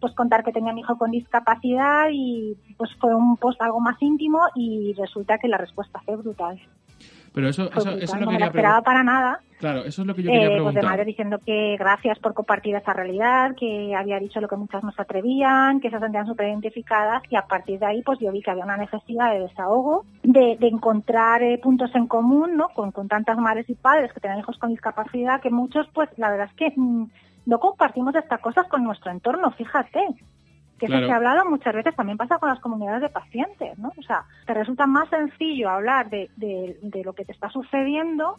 pues 0.00 0.14
contar 0.14 0.44
que 0.44 0.52
tenía 0.52 0.72
un 0.72 0.78
hijo 0.78 0.96
con 0.96 1.10
discapacidad 1.10 2.06
y 2.12 2.56
pues 2.76 2.90
fue 3.00 3.14
un 3.14 3.36
post 3.36 3.60
algo 3.60 3.80
más 3.80 4.00
íntimo 4.00 4.38
y 4.54 4.94
resulta 4.94 5.38
que 5.38 5.48
la 5.48 5.58
respuesta 5.58 6.00
fue 6.04 6.14
brutal. 6.16 6.58
Me- 7.38 7.42
Pero 7.42 7.48
eso, 7.50 7.70
Fue 7.70 7.82
eso, 7.82 7.90
eso 7.92 7.98
es 8.04 8.14
no 8.14 8.20
lo 8.20 8.26
me 8.26 8.32
que 8.32 8.32
la 8.32 8.36
quería 8.38 8.46
esperaba 8.48 8.82
preguntar. 8.82 8.84
para 8.84 9.02
nada. 9.04 9.40
Claro, 9.58 9.80
eso 9.84 10.02
es 10.02 10.06
lo 10.06 10.14
que 10.14 10.22
yo 10.22 10.30
quería 10.30 10.46
Eh, 10.46 10.48
pues 10.50 10.54
de 10.56 10.62
preguntar. 10.80 10.84
madre 10.84 11.04
diciendo 11.04 11.38
que 11.44 11.76
gracias 11.78 12.18
por 12.20 12.32
compartir 12.34 12.76
esa 12.76 12.92
realidad, 12.92 13.56
que 13.58 13.92
había 13.94 14.20
dicho 14.20 14.40
lo 14.40 14.46
que 14.48 14.54
muchas 14.56 14.84
no 14.84 14.92
se 14.92 15.02
atrevían, 15.02 15.80
que 15.80 15.90
se 15.90 15.98
sentían 15.98 16.26
súper 16.26 16.48
identificadas 16.48 17.22
y 17.28 17.34
a 17.36 17.42
partir 17.42 17.78
de 17.80 17.86
ahí 17.86 18.02
pues 18.02 18.18
yo 18.20 18.30
vi 18.30 18.40
que 18.40 18.50
había 18.52 18.64
una 18.64 18.76
necesidad 18.76 19.32
de 19.32 19.40
desahogo, 19.40 20.04
de, 20.22 20.56
de 20.60 20.68
encontrar 20.68 21.42
eh, 21.42 21.58
puntos 21.58 21.92
en 21.96 22.06
común, 22.06 22.56
¿no? 22.56 22.68
Con, 22.68 22.92
con 22.92 23.08
tantas 23.08 23.36
madres 23.38 23.68
y 23.68 23.74
padres 23.74 24.12
que 24.12 24.20
tienen 24.20 24.38
hijos 24.38 24.58
con 24.58 24.70
discapacidad 24.70 25.40
que 25.40 25.50
muchos 25.50 25.88
pues 25.92 26.08
la 26.18 26.30
verdad 26.30 26.48
es 26.50 26.54
que 26.56 26.72
mm, 26.76 27.06
no 27.46 27.58
compartimos 27.58 28.14
estas 28.14 28.40
cosas 28.40 28.68
con 28.68 28.84
nuestro 28.84 29.10
entorno, 29.10 29.50
fíjate. 29.52 30.00
Que 30.78 30.86
eso 30.86 30.98
se 30.98 31.10
ha 31.10 31.16
hablado 31.16 31.44
muchas 31.44 31.74
veces, 31.74 31.94
también 31.96 32.16
pasa 32.18 32.38
con 32.38 32.48
las 32.48 32.60
comunidades 32.60 33.02
de 33.02 33.08
pacientes, 33.08 33.78
¿no? 33.78 33.92
O 33.98 34.02
sea, 34.02 34.24
te 34.46 34.54
resulta 34.54 34.86
más 34.86 35.08
sencillo 35.08 35.70
hablar 35.70 36.08
de, 36.08 36.30
de, 36.36 36.78
de 36.82 37.04
lo 37.04 37.12
que 37.12 37.24
te 37.24 37.32
está 37.32 37.50
sucediendo 37.50 38.38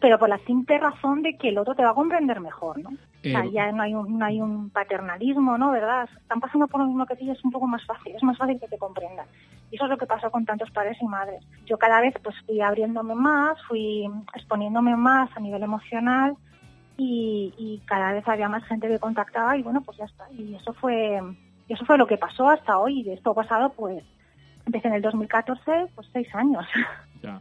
pero 0.00 0.18
por 0.18 0.28
la 0.28 0.38
simple 0.46 0.78
razón 0.78 1.22
de 1.22 1.36
que 1.36 1.48
el 1.48 1.58
otro 1.58 1.74
te 1.74 1.82
va 1.82 1.90
a 1.90 1.94
comprender 1.94 2.40
mejor, 2.40 2.78
¿no? 2.78 2.90
O 2.90 3.22
sea, 3.22 3.44
Eh, 3.44 3.50
ya 3.52 3.72
no 3.72 3.82
hay 3.82 3.94
un, 3.94 4.18
no 4.18 4.24
hay 4.24 4.40
un 4.40 4.70
paternalismo, 4.70 5.58
¿no? 5.58 5.72
¿Verdad? 5.72 6.08
Están 6.16 6.40
pasando 6.40 6.68
por 6.68 6.80
lo 6.80 6.86
mismo 6.86 7.06
que 7.06 7.16
tú 7.16 7.24
y 7.24 7.30
es 7.30 7.44
un 7.44 7.50
poco 7.50 7.66
más 7.66 7.84
fácil, 7.84 8.14
es 8.14 8.22
más 8.22 8.38
fácil 8.38 8.60
que 8.60 8.68
te 8.68 8.78
comprendan. 8.78 9.26
Y 9.70 9.76
eso 9.76 9.84
es 9.84 9.90
lo 9.90 9.98
que 9.98 10.06
pasó 10.06 10.30
con 10.30 10.44
tantos 10.44 10.70
padres 10.70 10.96
y 11.00 11.06
madres. 11.06 11.44
Yo 11.66 11.76
cada 11.76 12.00
vez 12.00 12.14
pues 12.22 12.36
fui 12.46 12.60
abriéndome 12.60 13.14
más, 13.14 13.60
fui 13.66 14.08
exponiéndome 14.34 14.96
más 14.96 15.28
a 15.36 15.40
nivel 15.40 15.62
emocional 15.62 16.36
y, 16.96 17.52
y 17.58 17.82
cada 17.84 18.12
vez 18.12 18.26
había 18.28 18.48
más 18.48 18.64
gente 18.64 18.88
que 18.88 18.98
contactaba 18.98 19.56
y 19.56 19.62
bueno, 19.62 19.80
pues 19.82 19.98
ya 19.98 20.04
está. 20.04 20.30
Y 20.32 20.54
eso 20.54 20.72
fue, 20.74 21.20
y 21.70 21.74
eso 21.74 21.84
fue 21.84 21.96
lo 21.96 22.08
que 22.08 22.16
pasó 22.16 22.48
hasta 22.48 22.78
hoy. 22.80 23.04
De 23.04 23.14
esto 23.14 23.32
pasado, 23.32 23.72
pues, 23.76 24.02
empecé 24.66 24.88
en 24.88 24.94
el 24.94 25.02
2014, 25.02 25.86
pues 25.94 26.08
seis 26.12 26.26
años. 26.34 26.66
Ya. 27.22 27.38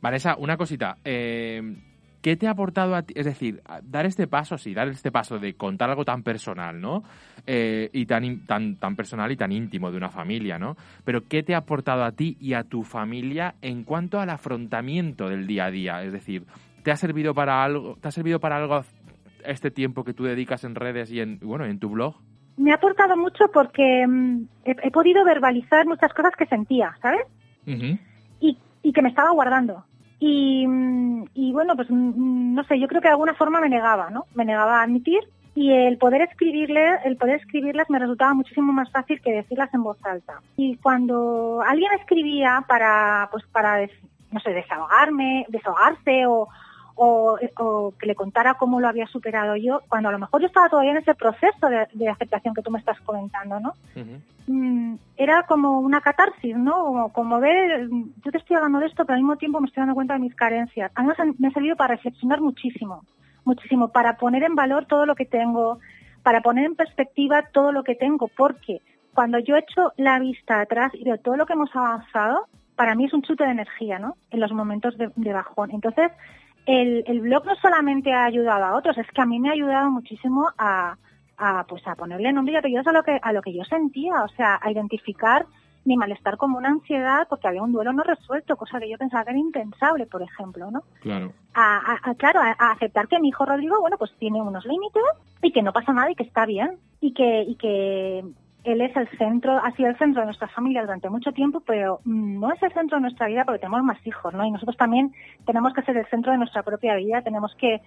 Vanessa, 0.00 0.36
una 0.38 0.56
cosita. 0.56 0.96
eh, 1.04 1.60
¿Qué 2.22 2.36
te 2.36 2.48
ha 2.48 2.50
aportado 2.50 2.96
a 2.96 3.02
ti? 3.02 3.14
Es 3.14 3.26
decir, 3.26 3.62
dar 3.84 4.04
este 4.04 4.26
paso, 4.26 4.58
sí, 4.58 4.74
dar 4.74 4.88
este 4.88 5.12
paso 5.12 5.38
de 5.38 5.54
contar 5.54 5.90
algo 5.90 6.04
tan 6.04 6.24
personal, 6.24 6.80
¿no? 6.80 7.04
Eh, 7.46 7.90
y 7.92 8.06
tan, 8.06 8.44
tan, 8.46 8.76
tan 8.76 8.96
personal 8.96 9.30
y 9.30 9.36
tan 9.36 9.52
íntimo 9.52 9.92
de 9.92 9.98
una 9.98 10.08
familia, 10.08 10.58
¿no? 10.58 10.76
Pero 11.04 11.20
¿qué 11.28 11.44
te 11.44 11.54
ha 11.54 11.58
aportado 11.58 12.02
a 12.02 12.10
ti 12.12 12.36
y 12.40 12.54
a 12.54 12.64
tu 12.64 12.82
familia 12.82 13.54
en 13.62 13.84
cuanto 13.84 14.18
al 14.18 14.30
afrontamiento 14.30 15.28
del 15.28 15.46
día 15.46 15.66
a 15.66 15.70
día? 15.70 16.02
Es 16.02 16.12
decir, 16.12 16.44
¿te 16.82 16.90
ha 16.90 16.96
servido 16.96 17.34
para 17.34 17.62
algo, 17.62 17.96
te 18.00 18.08
ha 18.08 18.10
servido 18.10 18.40
para 18.40 18.56
algo 18.56 18.80
este 19.44 19.70
tiempo 19.70 20.02
que 20.02 20.14
tú 20.14 20.24
dedicas 20.24 20.64
en 20.64 20.74
redes 20.74 21.12
y 21.12 21.20
en, 21.20 21.38
bueno, 21.38 21.66
en 21.66 21.78
tu 21.78 21.88
blog? 21.90 22.16
Me 22.58 22.72
ha 22.72 22.74
aportado 22.74 23.16
mucho 23.16 23.48
porque 23.52 24.06
mm, 24.06 24.42
he, 24.64 24.76
he 24.82 24.90
podido 24.90 25.24
verbalizar 25.24 25.86
muchas 25.86 26.12
cosas 26.12 26.34
que 26.36 26.46
sentía, 26.46 26.96
¿sabes? 27.00 27.22
Y, 28.40 28.58
y 28.82 28.92
que 28.92 29.02
me 29.02 29.10
estaba 29.10 29.30
guardando. 29.30 29.84
Y, 30.20 30.66
mm, 30.66 31.24
y 31.34 31.52
bueno, 31.52 31.76
pues 31.76 31.88
mm, 31.90 32.54
no 32.54 32.64
sé, 32.64 32.78
yo 32.80 32.88
creo 32.88 33.00
que 33.00 33.08
de 33.08 33.12
alguna 33.12 33.34
forma 33.34 33.60
me 33.60 33.68
negaba, 33.68 34.10
¿no? 34.10 34.26
Me 34.34 34.44
negaba 34.44 34.80
a 34.80 34.82
admitir 34.82 35.20
y 35.54 35.72
el 35.72 35.98
poder 35.98 36.22
escribirle, 36.22 36.98
el 37.04 37.16
poder 37.16 37.36
escribirlas 37.36 37.90
me 37.90 37.98
resultaba 37.98 38.34
muchísimo 38.34 38.72
más 38.72 38.90
fácil 38.92 39.20
que 39.20 39.32
decirlas 39.32 39.72
en 39.74 39.82
voz 39.82 39.98
alta. 40.04 40.40
Y 40.56 40.76
cuando 40.76 41.62
alguien 41.66 41.90
escribía 41.98 42.64
para, 42.68 43.28
pues 43.32 43.44
para, 43.52 43.86
no 44.30 44.40
sé, 44.40 44.50
desahogarme, 44.50 45.46
desahogarse 45.48 46.26
o, 46.26 46.48
o, 46.98 47.38
o 47.58 47.94
que 47.98 48.06
le 48.06 48.14
contara 48.14 48.54
cómo 48.54 48.80
lo 48.80 48.88
había 48.88 49.06
superado 49.06 49.54
yo, 49.56 49.80
cuando 49.88 50.08
a 50.08 50.12
lo 50.12 50.18
mejor 50.18 50.40
yo 50.40 50.48
estaba 50.48 50.68
todavía 50.68 50.90
en 50.92 50.96
ese 50.98 51.14
proceso 51.14 51.68
de, 51.68 51.86
de 51.92 52.08
aceptación 52.08 52.54
que 52.54 52.62
tú 52.62 52.70
me 52.70 52.78
estás 52.80 53.00
comentando, 53.02 53.60
¿no? 53.60 53.72
Mm, 54.48 54.94
era 55.16 55.44
como 55.44 55.78
una 55.80 56.00
catarsis, 56.00 56.56
¿no? 56.56 56.72
Como, 56.84 57.12
como 57.12 57.40
ver, 57.40 57.88
yo 58.24 58.30
te 58.32 58.38
estoy 58.38 58.56
hablando 58.56 58.80
de 58.80 58.86
esto, 58.86 59.04
pero 59.04 59.14
al 59.16 59.22
mismo 59.22 59.36
tiempo 59.36 59.60
me 59.60 59.66
estoy 59.68 59.82
dando 59.82 59.94
cuenta 59.94 60.14
de 60.14 60.20
mis 60.20 60.34
carencias. 60.34 60.90
A 60.94 61.02
mí 61.02 61.08
me 61.08 61.12
ha- 61.16 61.34
me 61.38 61.48
ha 61.48 61.50
servido 61.52 61.76
para 61.76 61.94
reflexionar 61.94 62.40
muchísimo, 62.40 63.04
muchísimo, 63.44 63.88
para 63.88 64.16
poner 64.16 64.42
en 64.42 64.54
valor 64.54 64.86
todo 64.86 65.06
lo 65.06 65.14
que 65.14 65.26
tengo, 65.26 65.78
para 66.22 66.40
poner 66.40 66.64
en 66.64 66.74
perspectiva 66.76 67.42
todo 67.52 67.72
lo 67.72 67.84
que 67.84 67.94
tengo, 67.94 68.28
porque 68.36 68.80
cuando 69.14 69.38
yo 69.38 69.56
echo 69.56 69.92
la 69.96 70.18
vista 70.18 70.60
atrás 70.60 70.92
y 70.94 71.04
veo 71.04 71.18
todo 71.18 71.36
lo 71.36 71.46
que 71.46 71.52
hemos 71.52 71.74
avanzado, 71.76 72.46
para 72.76 72.94
mí 72.94 73.04
es 73.06 73.12
un 73.12 73.22
chute 73.22 73.44
de 73.44 73.50
energía, 73.50 73.98
¿no? 73.98 74.14
En 74.30 74.40
los 74.40 74.52
momentos 74.52 74.96
de, 74.96 75.10
de 75.16 75.32
bajón. 75.32 75.70
Entonces, 75.72 76.10
el, 76.68 77.02
el 77.06 77.20
blog 77.20 77.46
no 77.46 77.54
solamente 77.56 78.12
ha 78.12 78.24
ayudado 78.26 78.64
a 78.64 78.76
otros, 78.76 78.96
es 78.98 79.06
que 79.10 79.22
a 79.22 79.26
mí 79.26 79.40
me 79.40 79.48
ha 79.48 79.52
ayudado 79.52 79.90
muchísimo 79.90 80.48
a, 80.58 80.96
a, 81.38 81.64
pues 81.66 81.86
a 81.88 81.94
ponerle 81.96 82.32
nombre 82.32 82.52
y 82.54 82.56
apellidos 82.56 82.86
a 82.86 82.92
lo 82.92 83.02
que 83.02 83.18
a 83.22 83.32
lo 83.32 83.40
que 83.42 83.54
yo 83.54 83.64
sentía, 83.64 84.22
o 84.22 84.28
sea, 84.28 84.58
a 84.62 84.70
identificar 84.70 85.46
ni 85.84 85.96
malestar 85.96 86.36
como 86.36 86.58
una 86.58 86.68
ansiedad 86.68 87.26
porque 87.30 87.48
había 87.48 87.62
un 87.62 87.72
duelo 87.72 87.92
no 87.94 88.02
resuelto, 88.02 88.56
cosa 88.56 88.78
que 88.78 88.90
yo 88.90 88.98
pensaba 88.98 89.24
que 89.24 89.30
era 89.30 89.38
impensable, 89.38 90.04
por 90.06 90.20
ejemplo, 90.20 90.70
¿no? 90.70 90.82
Claro. 91.00 91.32
A, 91.54 91.78
a- 91.78 92.10
a- 92.10 92.14
claro, 92.16 92.40
a, 92.40 92.54
a 92.58 92.72
aceptar 92.72 93.08
que 93.08 93.18
mi 93.20 93.28
hijo 93.28 93.46
Rodrigo, 93.46 93.80
bueno, 93.80 93.96
pues 93.96 94.12
tiene 94.18 94.42
unos 94.42 94.66
límites 94.66 95.02
y 95.40 95.50
que 95.52 95.62
no 95.62 95.72
pasa 95.72 95.94
nada 95.94 96.10
y 96.10 96.14
que 96.14 96.24
está 96.24 96.44
bien 96.44 96.76
y 97.00 97.14
que, 97.14 97.42
y 97.42 97.54
que 97.56 98.24
él 98.64 98.80
es 98.80 98.96
el 98.96 99.08
centro, 99.16 99.56
ha 99.56 99.70
sido 99.72 99.88
el 99.88 99.98
centro 99.98 100.20
de 100.20 100.26
nuestra 100.26 100.48
familia 100.48 100.82
durante 100.82 101.08
mucho 101.08 101.32
tiempo, 101.32 101.60
pero 101.60 102.00
no 102.04 102.52
es 102.52 102.62
el 102.62 102.72
centro 102.72 102.96
de 102.96 103.02
nuestra 103.02 103.26
vida 103.26 103.44
porque 103.44 103.60
tenemos 103.60 103.82
más 103.82 104.04
hijos, 104.06 104.34
¿no? 104.34 104.44
Y 104.44 104.50
nosotros 104.50 104.76
también 104.76 105.12
tenemos 105.46 105.72
que 105.72 105.82
ser 105.82 105.96
el 105.96 106.06
centro 106.06 106.32
de 106.32 106.38
nuestra 106.38 106.62
propia 106.62 106.96
vida, 106.96 107.22
tenemos 107.22 107.54
que 107.54 107.80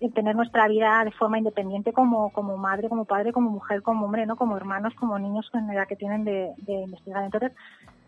eh, 0.00 0.10
tener 0.14 0.34
nuestra 0.34 0.66
vida 0.66 1.04
de 1.04 1.12
forma 1.12 1.38
independiente 1.38 1.92
como, 1.92 2.30
como 2.30 2.56
madre, 2.56 2.88
como 2.88 3.04
padre, 3.04 3.32
como 3.32 3.50
mujer, 3.50 3.82
como 3.82 4.06
hombre, 4.06 4.26
¿no? 4.26 4.36
Como 4.36 4.56
hermanos, 4.56 4.94
como 4.94 5.18
niños 5.18 5.48
con 5.50 5.66
la 5.66 5.74
edad 5.74 5.88
que 5.88 5.96
tienen 5.96 6.24
de, 6.24 6.52
de 6.58 6.72
investigar. 6.72 7.24
Entonces, 7.24 7.52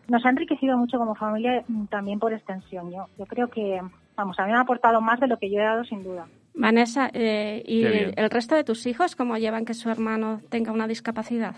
nos 0.07 0.25
ha 0.25 0.29
enriquecido 0.29 0.77
mucho 0.77 0.97
como 0.97 1.15
familia 1.15 1.63
mm, 1.67 1.85
también 1.85 2.19
por 2.19 2.33
extensión. 2.33 2.91
Yo, 2.91 3.05
yo 3.17 3.25
creo 3.25 3.47
que, 3.49 3.79
vamos, 4.15 4.39
a 4.39 4.45
mí 4.45 4.51
me 4.51 4.57
ha 4.57 4.61
aportado 4.61 5.01
más 5.01 5.19
de 5.19 5.27
lo 5.27 5.37
que 5.37 5.49
yo 5.51 5.59
he 5.59 5.63
dado 5.63 5.83
sin 5.83 6.03
duda. 6.03 6.27
Vanessa, 6.55 7.09
eh, 7.13 7.63
¿y 7.67 7.83
el 7.83 8.29
resto 8.31 8.55
de 8.55 8.63
tus 8.63 8.87
hijos 8.87 9.15
cómo 9.15 9.37
llevan 9.37 9.63
que 9.63 9.75
su 9.75 9.91
hermano 9.91 10.41
tenga 10.49 10.71
una 10.71 10.87
discapacidad? 10.87 11.55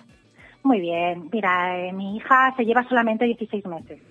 Muy 0.64 0.80
bien, 0.80 1.30
mira, 1.32 1.78
eh, 1.80 1.94
mi 1.94 2.18
hija 2.18 2.54
se 2.56 2.66
lleva 2.66 2.88
solamente 2.88 3.26
16 3.26 3.66
meses. 3.66 4.02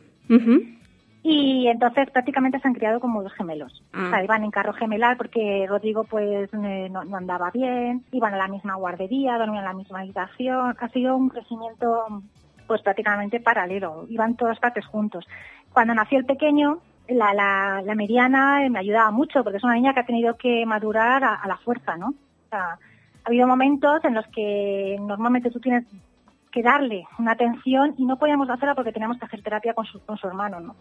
Y 1.22 1.66
entonces 1.68 2.10
prácticamente 2.10 2.58
se 2.60 2.68
han 2.68 2.74
criado 2.74 3.00
como 3.00 3.22
dos 3.22 3.32
gemelos. 3.34 3.82
Ah. 3.92 4.06
O 4.06 4.10
sea, 4.10 4.24
iban 4.24 4.44
en 4.44 4.50
carro 4.50 4.72
gemelar 4.72 5.16
porque 5.16 5.66
Rodrigo 5.68 6.04
pues 6.04 6.48
eh, 6.52 6.88
no, 6.90 7.04
no 7.04 7.16
andaba 7.16 7.50
bien, 7.50 8.04
iban 8.12 8.34
a 8.34 8.38
la 8.38 8.48
misma 8.48 8.76
guardería, 8.76 9.36
dormían 9.36 9.64
en 9.64 9.70
la 9.70 9.74
misma 9.74 10.00
habitación. 10.00 10.76
Ha 10.78 10.88
sido 10.88 11.16
un 11.16 11.28
crecimiento 11.28 12.22
pues 12.66 12.82
prácticamente 12.82 13.40
paralelo, 13.40 14.06
iban 14.08 14.36
todas 14.36 14.58
partes 14.58 14.86
juntos. 14.86 15.26
Cuando 15.72 15.94
nació 15.94 16.18
el 16.18 16.26
pequeño, 16.26 16.78
la, 17.08 17.32
la, 17.34 17.82
la 17.82 17.94
mediana 17.94 18.64
eh, 18.64 18.70
me 18.70 18.78
ayudaba 18.78 19.10
mucho 19.10 19.42
porque 19.42 19.56
es 19.56 19.64
una 19.64 19.74
niña 19.74 19.94
que 19.94 20.00
ha 20.00 20.06
tenido 20.06 20.36
que 20.36 20.64
madurar 20.66 21.24
a, 21.24 21.34
a 21.34 21.48
la 21.48 21.56
fuerza, 21.56 21.96
¿no? 21.96 22.08
O 22.08 22.48
sea, 22.50 22.72
ha 22.72 22.78
habido 23.24 23.46
momentos 23.46 24.04
en 24.04 24.14
los 24.14 24.26
que 24.28 24.96
normalmente 25.00 25.50
tú 25.50 25.60
tienes 25.60 25.84
que 26.50 26.62
darle 26.62 27.04
una 27.18 27.32
atención 27.32 27.94
y 27.96 28.04
no 28.04 28.18
podíamos 28.18 28.48
hacerla 28.50 28.74
porque 28.74 28.92
teníamos 28.92 29.18
que 29.18 29.24
hacer 29.24 29.42
terapia 29.42 29.74
con 29.74 29.84
su, 29.86 30.04
con 30.04 30.16
su 30.16 30.26
hermano, 30.26 30.60
¿no? 30.60 30.76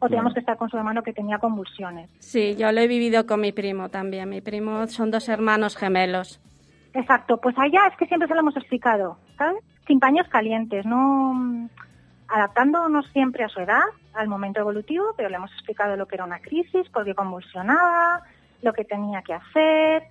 O 0.00 0.08
teníamos 0.08 0.34
que 0.34 0.40
estar 0.40 0.56
con 0.56 0.68
su 0.68 0.76
hermano 0.76 1.02
que 1.02 1.12
tenía 1.12 1.38
convulsiones. 1.38 2.10
Sí, 2.18 2.56
yo 2.56 2.70
lo 2.72 2.80
he 2.80 2.86
vivido 2.86 3.26
con 3.26 3.40
mi 3.40 3.52
primo 3.52 3.88
también. 3.88 4.28
Mi 4.28 4.40
primo 4.40 4.86
son 4.86 5.10
dos 5.10 5.28
hermanos 5.28 5.76
gemelos. 5.76 6.40
Exacto, 6.92 7.38
pues 7.40 7.56
allá 7.58 7.86
es 7.90 7.96
que 7.96 8.06
siempre 8.06 8.28
se 8.28 8.34
lo 8.34 8.40
hemos 8.40 8.56
explicado, 8.56 9.18
¿sabes? 9.36 9.62
Sin 9.86 9.98
paños 9.98 10.28
calientes, 10.28 10.86
no 10.86 11.68
adaptándonos 12.28 13.06
siempre 13.12 13.44
a 13.44 13.48
su 13.48 13.60
edad, 13.60 13.82
al 14.14 14.28
momento 14.28 14.60
evolutivo, 14.60 15.12
pero 15.16 15.28
le 15.28 15.36
hemos 15.36 15.52
explicado 15.52 15.96
lo 15.96 16.06
que 16.06 16.14
era 16.16 16.24
una 16.24 16.38
crisis, 16.38 16.88
por 16.90 17.04
qué 17.04 17.14
convulsionaba, 17.14 18.22
lo 18.62 18.72
que 18.72 18.84
tenía 18.84 19.22
que 19.22 19.34
hacer, 19.34 20.04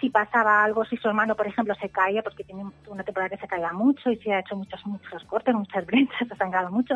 si 0.00 0.10
pasaba 0.10 0.62
algo, 0.64 0.84
si 0.84 0.96
su 0.96 1.08
hermano, 1.08 1.34
por 1.34 1.46
ejemplo, 1.46 1.74
se 1.80 1.88
caía, 1.88 2.22
porque 2.22 2.44
tiene 2.44 2.64
una 2.86 3.02
temporada 3.02 3.30
que 3.30 3.38
se 3.40 3.48
caía 3.48 3.72
mucho 3.72 4.10
y 4.10 4.16
se 4.18 4.32
ha 4.32 4.40
hecho 4.40 4.54
muchos, 4.56 4.84
muchos 4.86 5.24
cortes, 5.24 5.54
muchas 5.54 5.84
brechas, 5.86 6.28
se 6.28 6.34
ha 6.34 6.36
sangrado 6.36 6.70
mucho. 6.70 6.94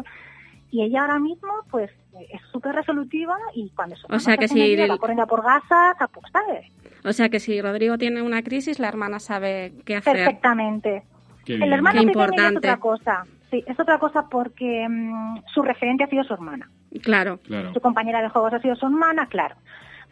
Y 0.70 0.82
ella 0.82 1.02
ahora 1.02 1.18
mismo, 1.18 1.48
pues, 1.70 1.90
es 2.30 2.40
súper 2.50 2.74
resolutiva 2.74 3.36
y 3.54 3.70
cuando 3.76 3.94
su 3.96 4.06
O 4.06 4.18
sea 4.18 4.34
hermano 4.34 4.40
que 4.40 4.48
se 4.48 4.54
si 4.54 4.72
el- 4.74 4.90
va 4.90 4.96
corriendo 4.98 5.24
a 5.24 5.26
por 5.26 5.42
gasas, 5.42 6.00
a 6.00 6.06
por, 6.08 6.22
¿sabes? 6.30 6.66
O 7.04 7.12
sea 7.12 7.28
que 7.28 7.40
si 7.40 7.60
Rodrigo 7.60 7.98
tiene 7.98 8.22
una 8.22 8.42
crisis, 8.42 8.78
la 8.78 8.88
hermana 8.88 9.18
sabe 9.18 9.72
qué 9.84 9.96
hacer. 9.96 10.14
Perfectamente. 10.16 11.02
Qué 11.44 11.54
El 11.56 11.72
hermano 11.72 12.00
Qué 12.00 12.06
pequeño 12.06 12.20
ya 12.20 12.24
es 12.24 12.30
importante. 12.30 12.58
otra 12.58 12.76
cosa. 12.78 13.24
Sí, 13.50 13.62
es 13.66 13.78
otra 13.78 13.98
cosa 13.98 14.28
porque 14.30 14.86
mm, 14.88 15.42
su 15.52 15.62
referente 15.62 16.04
ha 16.04 16.06
sido 16.08 16.24
su 16.24 16.32
hermana. 16.32 16.70
Claro. 17.02 17.38
Claro. 17.38 17.72
Su 17.74 17.80
compañera 17.80 18.22
de 18.22 18.28
juegos 18.28 18.54
ha 18.54 18.60
sido 18.60 18.76
su 18.76 18.86
hermana, 18.86 19.26
claro. 19.26 19.56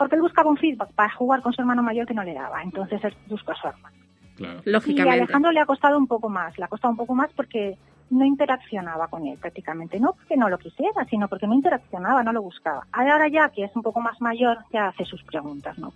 Porque 0.01 0.17
él 0.17 0.23
buscaba 0.23 0.49
un 0.49 0.57
feedback 0.57 0.93
para 0.95 1.13
jugar 1.15 1.43
con 1.43 1.53
su 1.53 1.61
hermano 1.61 1.83
mayor 1.83 2.07
que 2.07 2.15
no 2.15 2.25
le 2.25 2.33
daba. 2.33 2.63
Entonces 2.63 3.05
él 3.05 3.15
buscó 3.29 3.53
a 3.53 3.57
su 3.57 3.69
hermana. 3.69 3.95
Claro. 4.35 4.61
Y 4.65 4.71
a 4.71 4.73
Lógicamente. 4.73 5.11
Alejandro 5.23 5.53
le 5.53 5.61
ha 5.61 5.67
costado 5.67 5.99
un 5.99 6.07
poco 6.07 6.31
más. 6.31 6.57
Le 6.59 6.65
ha 6.65 6.69
costado 6.69 6.91
un 6.93 6.97
poco 6.97 7.15
más 7.15 7.31
porque 7.37 7.77
no 8.09 8.25
interaccionaba 8.25 9.09
con 9.09 9.27
él 9.27 9.37
prácticamente. 9.39 10.01
No 10.01 10.15
porque 10.15 10.39
no 10.39 10.49
lo 10.49 10.57
quisiera, 10.57 11.05
sino 11.11 11.29
porque 11.29 11.47
no 11.47 11.53
interaccionaba, 11.55 12.23
no 12.23 12.33
lo 12.33 12.41
buscaba. 12.41 12.87
Ahora 12.93 13.29
ya 13.29 13.51
que 13.51 13.65
es 13.65 13.77
un 13.77 13.83
poco 13.83 14.01
más 14.01 14.19
mayor, 14.23 14.57
ya 14.73 14.89
hace 14.89 15.05
sus 15.05 15.23
preguntas, 15.25 15.79
¿no? 15.79 15.93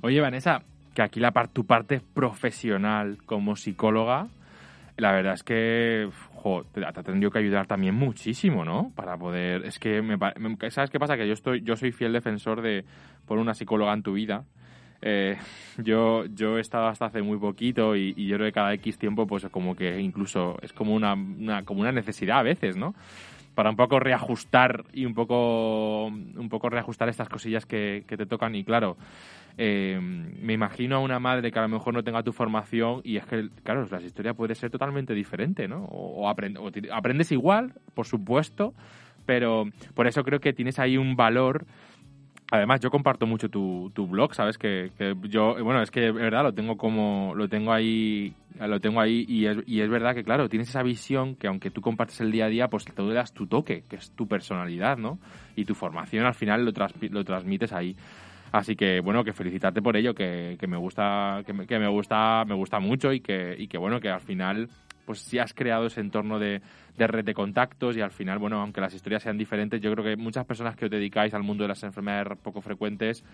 Oye, 0.00 0.20
Vanessa, 0.22 0.62
que 0.94 1.02
aquí 1.02 1.20
la 1.20 1.32
par- 1.32 1.48
tu 1.48 1.66
parte 1.66 2.00
profesional 2.00 3.18
como 3.26 3.56
psicóloga, 3.56 4.28
la 4.96 5.12
verdad 5.12 5.34
es 5.34 5.42
que 5.42 6.08
jo, 6.34 6.64
te, 6.72 6.84
ha 6.84 6.92
tenido 6.92 7.30
que 7.30 7.38
ayudar 7.38 7.66
también 7.66 7.94
muchísimo, 7.94 8.64
¿no? 8.64 8.92
Para 8.94 9.16
poder... 9.16 9.64
Es 9.64 9.78
que, 9.78 10.02
me, 10.02 10.16
¿sabes 10.70 10.90
qué 10.90 10.98
pasa? 10.98 11.16
Que 11.16 11.26
yo, 11.26 11.32
estoy, 11.34 11.62
yo 11.62 11.76
soy 11.76 11.92
fiel 11.92 12.12
defensor 12.12 12.60
de 12.62 12.84
poner 13.26 13.42
una 13.42 13.54
psicóloga 13.54 13.92
en 13.94 14.02
tu 14.02 14.12
vida. 14.14 14.44
Eh, 15.02 15.36
yo, 15.78 16.24
yo 16.26 16.58
he 16.58 16.60
estado 16.60 16.86
hasta 16.88 17.06
hace 17.06 17.22
muy 17.22 17.38
poquito 17.38 17.96
y, 17.96 18.12
y 18.16 18.26
yo 18.26 18.36
creo 18.36 18.48
que 18.48 18.52
cada 18.52 18.74
X 18.74 18.98
tiempo, 18.98 19.26
pues 19.26 19.46
como 19.50 19.74
que 19.74 19.98
incluso 20.00 20.56
es 20.62 20.72
como 20.72 20.94
una, 20.94 21.14
una- 21.14 21.62
como 21.64 21.80
una 21.80 21.92
necesidad 21.92 22.38
a 22.40 22.42
veces, 22.42 22.76
¿no? 22.76 22.94
Para 23.54 23.70
un 23.70 23.76
poco 23.76 23.98
reajustar 23.98 24.84
y 24.92 25.04
un 25.04 25.14
poco, 25.14 26.06
un 26.06 26.48
poco 26.48 26.70
reajustar 26.70 27.08
estas 27.08 27.28
cosillas 27.28 27.66
que 27.66 28.04
te 28.06 28.24
tocan. 28.26 28.54
Y 28.54 28.64
claro, 28.64 28.96
eh, 29.62 30.00
me 30.00 30.54
imagino 30.54 30.96
a 30.96 31.00
una 31.00 31.18
madre 31.18 31.52
que 31.52 31.58
a 31.58 31.62
lo 31.62 31.68
mejor 31.68 31.92
no 31.92 32.02
tenga 32.02 32.22
tu 32.22 32.32
formación 32.32 33.02
y 33.04 33.18
es 33.18 33.26
que, 33.26 33.50
claro, 33.62 33.86
la 33.90 34.00
historia 34.00 34.32
puede 34.32 34.54
ser 34.54 34.70
totalmente 34.70 35.12
diferente, 35.12 35.68
¿no? 35.68 35.84
O, 35.84 36.26
o 36.26 36.30
o 36.30 36.94
aprendes 36.94 37.30
igual, 37.30 37.74
por 37.92 38.06
supuesto, 38.06 38.72
pero 39.26 39.66
por 39.92 40.06
eso 40.06 40.24
creo 40.24 40.40
que 40.40 40.54
tienes 40.54 40.78
ahí 40.78 40.96
un 40.96 41.14
valor. 41.14 41.66
Además, 42.50 42.80
yo 42.80 42.90
comparto 42.90 43.26
mucho 43.26 43.50
tu, 43.50 43.92
blog, 44.08 44.34
¿sabes? 44.34 44.56
Que, 44.56 44.92
yo, 45.28 45.62
bueno, 45.62 45.82
es 45.82 45.90
que 45.90 46.08
es 46.08 46.14
verdad, 46.14 46.42
lo 46.42 46.54
tengo 46.54 46.78
como, 46.78 47.34
lo 47.36 47.46
tengo 47.46 47.70
ahí, 47.70 48.32
lo 48.58 48.80
tengo 48.80 48.98
ahí 48.98 49.26
y 49.28 49.44
es, 49.44 49.58
y 49.66 49.82
es 49.82 49.90
verdad 49.90 50.14
que, 50.14 50.24
claro, 50.24 50.48
tienes 50.48 50.70
esa 50.70 50.82
visión 50.82 51.36
que 51.36 51.48
aunque 51.48 51.70
tú 51.70 51.82
compartes 51.82 52.18
el 52.22 52.32
día 52.32 52.46
a 52.46 52.48
día, 52.48 52.68
pues 52.68 52.86
te 52.86 53.12
das 53.12 53.34
tu 53.34 53.46
toque, 53.46 53.84
que 53.90 53.96
es 53.96 54.10
tu 54.12 54.26
personalidad, 54.26 54.96
¿no? 54.96 55.18
Y 55.54 55.66
tu 55.66 55.74
formación 55.74 56.24
al 56.24 56.34
final 56.34 56.64
lo, 56.64 56.72
lo 57.10 57.24
transmites 57.24 57.74
ahí. 57.74 57.94
Así 58.52 58.74
que 58.74 59.00
bueno, 59.00 59.22
que 59.24 59.32
felicitarte 59.32 59.80
por 59.80 59.96
ello, 59.96 60.14
que, 60.14 60.56
que 60.58 60.66
me 60.66 60.76
gusta, 60.76 61.42
que 61.46 61.52
me, 61.52 61.66
que 61.66 61.78
me 61.78 61.88
gusta, 61.88 62.44
me 62.44 62.54
gusta 62.54 62.80
mucho 62.80 63.12
y 63.12 63.20
que, 63.20 63.54
y 63.56 63.68
que 63.68 63.78
bueno, 63.78 64.00
que 64.00 64.08
al 64.08 64.20
final 64.20 64.68
pues 65.04 65.20
sí 65.20 65.38
has 65.38 65.54
creado 65.54 65.86
ese 65.86 66.00
entorno 66.00 66.38
de, 66.38 66.60
de 66.96 67.06
red 67.06 67.24
de 67.24 67.34
contactos 67.34 67.96
y 67.96 68.00
al 68.00 68.12
final, 68.12 68.38
bueno, 68.38 68.60
aunque 68.60 68.80
las 68.80 68.94
historias 68.94 69.22
sean 69.22 69.38
diferentes, 69.38 69.80
yo 69.80 69.92
creo 69.92 70.04
que 70.04 70.16
muchas 70.16 70.44
personas 70.46 70.76
que 70.76 70.84
os 70.84 70.90
dedicáis 70.90 71.34
al 71.34 71.42
mundo 71.42 71.64
de 71.64 71.68
las 71.68 71.82
enfermedades 71.82 72.38
poco 72.38 72.60
frecuentes, 72.60 73.24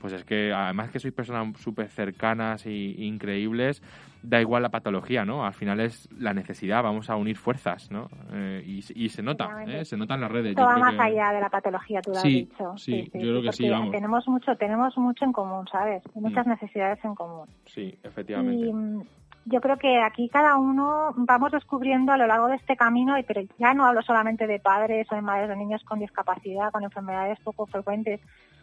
pues 0.00 0.12
es 0.14 0.24
que 0.24 0.52
además 0.52 0.90
que 0.90 0.98
sois 0.98 1.14
personas 1.14 1.60
súper 1.60 1.88
cercanas 1.88 2.66
y 2.66 3.06
increíbles, 3.06 3.82
da 4.22 4.40
igual 4.40 4.62
la 4.62 4.68
patología, 4.70 5.24
¿no? 5.24 5.44
Al 5.44 5.54
final 5.54 5.80
es 5.80 6.08
la 6.16 6.32
necesidad, 6.32 6.82
vamos 6.82 7.10
a 7.10 7.16
unir 7.16 7.36
fuerzas, 7.36 7.90
¿no? 7.90 8.08
Eh, 8.32 8.62
y, 8.64 8.78
y 8.94 9.08
se 9.08 9.22
nota. 9.22 9.48
¿eh? 9.66 9.84
se 9.84 9.96
nota 9.96 10.14
en 10.14 10.20
las 10.20 10.30
redes. 10.30 10.50
Esto 10.50 10.62
Yo 10.62 10.66
va 10.66 10.74
creo 10.74 10.84
más 10.86 10.94
que- 10.94 11.02
allá 11.02 11.32
de 11.32 11.40
la 11.40 11.48
patología, 11.50 12.00
tú 12.02 12.10
lo 12.10 12.16
Sí, 12.16 12.48
has 12.50 12.56
dicho. 12.56 12.76
sí, 12.78 13.10
yo 13.14 13.20
creo 13.20 13.42
que 13.42 13.52
sí, 13.52 13.68
vamos. 13.68 13.90
Tenemos 13.90 14.26
mucho, 14.28 14.56
tenemos 14.56 14.96
mucho 14.96 15.24
en 15.24 15.32
común, 15.32 15.66
¿sabes? 15.70 16.02
Muchas 16.14 16.46
Mm. 16.46 16.50
necesidades 16.50 17.04
en 17.04 17.14
común. 17.14 17.48
Sí, 17.66 17.98
efectivamente. 18.02 18.66
Y 18.66 18.72
mm, 18.72 19.02
yo 19.46 19.60
creo 19.60 19.76
que 19.76 20.00
aquí 20.00 20.28
cada 20.28 20.56
uno 20.56 21.12
vamos 21.16 21.50
descubriendo 21.50 22.12
a 22.12 22.16
lo 22.16 22.26
largo 22.28 22.46
de 22.46 22.56
este 22.56 22.76
camino, 22.76 23.18
y- 23.18 23.24
pero 23.24 23.40
ya 23.58 23.74
no 23.74 23.84
hablo 23.86 24.02
solamente 24.02 24.46
de 24.46 24.60
padres 24.60 25.06
o 25.10 25.16
de 25.16 25.22
madres 25.22 25.48
de 25.48 25.56
niños 25.56 25.82
con 25.84 25.98
discapacidad, 25.98 26.70
con 26.70 26.84
enfermedades 26.84 27.40
poco 27.40 27.66
frecuentes 27.66 28.20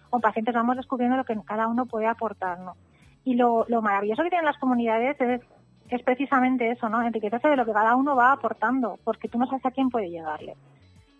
o 0.10 0.20
pacientes, 0.22 0.56
vamos 0.56 0.78
descubriendo 0.78 1.18
lo 1.18 1.26
que 1.26 1.38
cada 1.46 1.68
uno 1.68 1.86
puede 1.86 2.08
aportar, 2.08 2.60
¿no? 2.60 2.76
Y 3.26 3.36
lo, 3.36 3.66
lo 3.68 3.82
maravilloso 3.82 4.24
que 4.24 4.30
tienen 4.30 4.46
las 4.46 4.58
comunidades 4.58 5.20
es, 5.20 5.42
es 5.90 6.04
precisamente 6.04 6.72
eso, 6.72 6.90
¿no? 6.90 7.02
Enriquecerse 7.02 7.48
de 7.50 7.56
lo 7.58 7.66
que 7.66 7.74
cada 7.74 7.96
uno 7.96 8.16
va 8.16 8.32
aportando, 8.32 8.98
porque 9.04 9.28
tú 9.28 9.38
no 9.38 9.46
sabes 9.48 9.66
a 9.66 9.72
quién 9.72 9.90
puede 9.90 10.10
llegarle. 10.10 10.56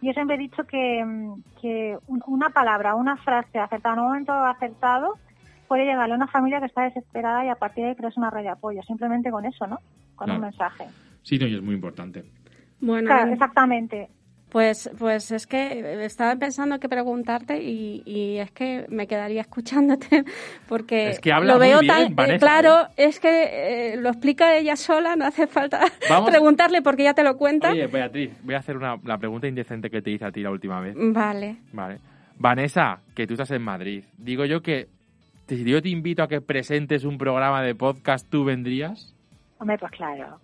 Yo 0.02 0.14
siempre 0.14 0.36
he 0.36 0.40
dicho 0.40 0.64
que, 0.64 1.04
que 1.62 1.98
un- 2.08 2.24
una 2.28 2.50
palabra, 2.52 2.96
una 2.96 3.18
frase 3.18 3.60
acertada 3.60 3.96
en 3.96 4.00
un 4.02 4.06
momento 4.08 4.32
acertado 4.32 5.16
puede 5.68 5.86
llegarle 5.86 6.14
a 6.14 6.18
una 6.18 6.28
familia 6.28 6.60
que 6.60 6.68
está 6.68 6.84
desesperada 6.84 7.46
y 7.46 7.50
a 7.50 7.56
partir 7.56 7.84
de 7.84 7.90
ahí 7.92 7.96
creas 7.96 8.16
una 8.18 8.30
red 8.30 8.44
de 8.44 8.50
apoyo, 8.50 8.82
simplemente 8.84 9.30
con 9.30 9.46
eso, 9.46 9.68
¿no? 9.68 9.78
Con 10.16 10.26
Claro. 10.26 10.36
un 10.36 10.42
mensaje. 10.42 10.86
Sí, 11.22 11.38
no, 11.38 11.46
y 11.48 11.56
es 11.56 11.62
muy 11.62 11.76
importante. 11.76 12.24
Bueno, 12.80 13.08
Claro, 13.08 13.32
exactamente. 13.34 14.10
Pues, 14.50 14.90
pues 14.98 15.32
es 15.32 15.46
que 15.46 16.04
estaba 16.04 16.36
pensando 16.36 16.80
que 16.80 16.90
preguntarte 16.90 17.62
y, 17.62 18.02
y 18.06 18.38
es 18.38 18.52
que 18.52 18.86
me 18.90 19.06
quedaría 19.06 19.42
escuchándote 19.48 20.24
porque 20.68 21.10
Es 21.10 21.20
que 21.20 21.32
habla 21.32 21.54
lo 21.54 21.60
muy 21.60 21.68
veo 21.68 21.80
bien, 21.82 21.94
tan 21.94 22.16
Vanessa, 22.16 22.40
claro, 22.40 22.88
es 22.98 23.20
que 23.20 23.94
eh, 23.94 23.98
lo 23.98 24.10
explica 24.10 24.56
ella 24.56 24.76
sola, 24.76 25.16
no 25.16 25.26
hace 25.26 25.46
falta 25.48 25.82
Vamos. 26.10 26.30
preguntarle 26.30 26.82
porque 26.82 27.04
ya 27.04 27.14
te 27.14 27.24
lo 27.24 27.38
cuenta. 27.38 27.72
Oye, 27.72 27.88
Beatriz, 27.88 28.32
voy 28.44 28.56
a 28.56 28.60
hacer 28.60 28.76
una, 28.76 28.98
la 29.04 29.18
pregunta 29.18 29.48
indecente 29.48 29.90
que 29.90 30.02
te 30.02 30.12
hice 30.12 30.26
a 30.26 30.32
ti 30.32 30.42
la 30.42 30.50
última 30.52 30.80
vez. 30.82 30.96
Vale. 30.98 31.58
Vale. 31.72 32.00
Vanessa, 32.38 33.02
que 33.16 33.28
tú 33.28 33.34
estás 33.34 33.52
en 33.52 33.62
Madrid. 33.62 34.04
Digo 34.18 34.46
yo 34.46 34.62
que 34.62 34.88
si 35.48 35.64
yo 35.64 35.82
te 35.82 35.90
invito 35.90 36.24
a 36.24 36.28
que 36.28 36.42
presentes 36.42 37.04
un 37.04 37.18
programa 37.18 37.62
de 37.62 37.76
podcast, 37.76 38.28
¿tú 38.30 38.46
vendrías? 38.46 39.14
Hombre, 39.60 39.78
pues 39.78 39.92
claro. 39.92 40.40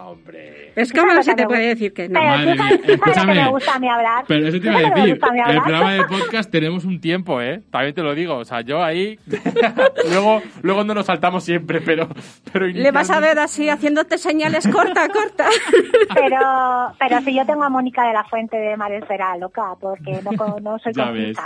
Hombre. 0.00 0.72
Es 0.76 0.92
como 0.92 1.12
no 1.12 1.22
se 1.24 1.34
te 1.34 1.44
puede 1.44 1.68
decir 1.68 1.92
que 1.92 2.08
no. 2.08 2.20
Pero 2.20 2.30
Madre 2.30 2.52
tú 2.52 2.58
sabes, 2.58 2.58
mía, 2.58 2.68
sabes 2.68 2.86
que 2.86 2.92
escúchame. 2.92 3.34
me 3.34 3.48
gusta 3.50 3.74
a 3.74 3.78
mí 3.80 3.88
hablar. 3.88 4.24
Pero 4.28 4.46
eso 4.46 4.60
te 4.60 4.66
iba 4.68 4.76
a 4.76 4.78
decir, 4.78 4.94
mí 5.04 5.10
el 5.10 5.18
programa 5.18 5.92
de 5.92 6.04
podcast 6.08 6.50
tenemos 6.52 6.84
un 6.84 7.00
tiempo, 7.00 7.42
¿eh? 7.42 7.62
También 7.70 7.94
te 7.94 8.02
lo 8.02 8.14
digo, 8.14 8.36
o 8.36 8.44
sea, 8.44 8.60
yo 8.60 8.82
ahí... 8.82 9.18
luego, 10.10 10.40
luego 10.62 10.84
no 10.84 10.94
nos 10.94 11.06
saltamos 11.06 11.42
siempre, 11.42 11.80
pero... 11.80 12.08
pero 12.52 12.66
Le 12.68 12.92
vas 12.92 13.10
a 13.10 13.18
ver 13.18 13.40
así 13.40 13.68
haciéndote 13.68 14.18
señales 14.18 14.68
corta, 14.68 15.08
corta. 15.08 15.48
Pero, 16.14 16.94
pero 16.98 17.20
si 17.20 17.34
yo 17.34 17.44
tengo 17.46 17.62
a 17.62 17.68
Mónica 17.68 18.06
de 18.06 18.12
la 18.12 18.24
Fuente 18.24 18.56
de 18.56 18.76
Mares 18.76 19.04
será 19.06 19.36
loca, 19.36 19.74
porque 19.80 20.20
no, 20.22 20.58
no 20.60 20.78
soy 20.78 20.92
Ya 20.92 21.10
ves. 21.10 21.36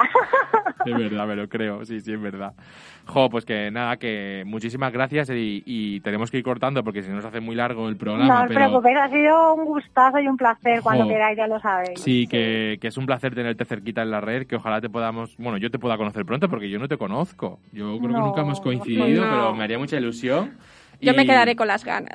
Es 0.84 0.96
verdad, 0.96 1.26
me 1.26 1.36
lo 1.36 1.48
creo, 1.48 1.84
sí, 1.84 2.00
sí, 2.00 2.12
es 2.12 2.20
verdad. 2.20 2.52
Jo, 3.04 3.28
pues 3.28 3.44
que 3.44 3.70
nada, 3.70 3.96
que 3.96 4.44
muchísimas 4.46 4.92
gracias 4.92 5.28
y, 5.30 5.62
y 5.66 6.00
tenemos 6.00 6.30
que 6.30 6.38
ir 6.38 6.44
cortando 6.44 6.84
porque 6.84 7.02
si 7.02 7.10
no 7.10 7.20
se 7.20 7.26
hace 7.28 7.40
muy 7.40 7.56
largo 7.56 7.88
el 7.88 7.96
programa. 7.96 8.26
No 8.26 8.40
os 8.42 8.48
pero 8.48 8.60
preocupéis, 8.60 8.96
ha 8.96 9.08
sido 9.08 9.54
un 9.54 9.64
gustazo 9.64 10.20
y 10.20 10.28
un 10.28 10.36
placer 10.36 10.80
cuando 10.82 11.08
queráis, 11.08 11.36
ya 11.36 11.46
lo 11.48 11.58
sabéis. 11.60 12.00
Sí, 12.00 12.26
que, 12.28 12.78
que 12.80 12.88
es 12.88 12.96
un 12.96 13.06
placer 13.06 13.34
tenerte 13.34 13.64
cerquita 13.64 14.02
en 14.02 14.10
la 14.12 14.20
red, 14.20 14.46
que 14.46 14.56
ojalá 14.56 14.80
te 14.80 14.88
podamos, 14.88 15.36
bueno, 15.36 15.58
yo 15.58 15.70
te 15.70 15.78
pueda 15.80 15.96
conocer 15.96 16.24
pronto 16.24 16.48
porque 16.48 16.70
yo 16.70 16.78
no 16.78 16.86
te 16.88 16.96
conozco. 16.96 17.58
Yo 17.72 17.98
creo 17.98 18.12
que 18.14 18.20
nunca 18.20 18.42
hemos 18.42 18.60
coincidido, 18.60 19.24
no. 19.24 19.30
pero 19.30 19.54
me 19.56 19.64
haría 19.64 19.78
mucha 19.78 19.96
ilusión. 19.96 20.52
Yo 21.00 21.12
Y- 21.12 21.16
me 21.16 21.26
quedaré 21.26 21.56
con 21.56 21.66
las 21.66 21.84
ganas. 21.84 22.14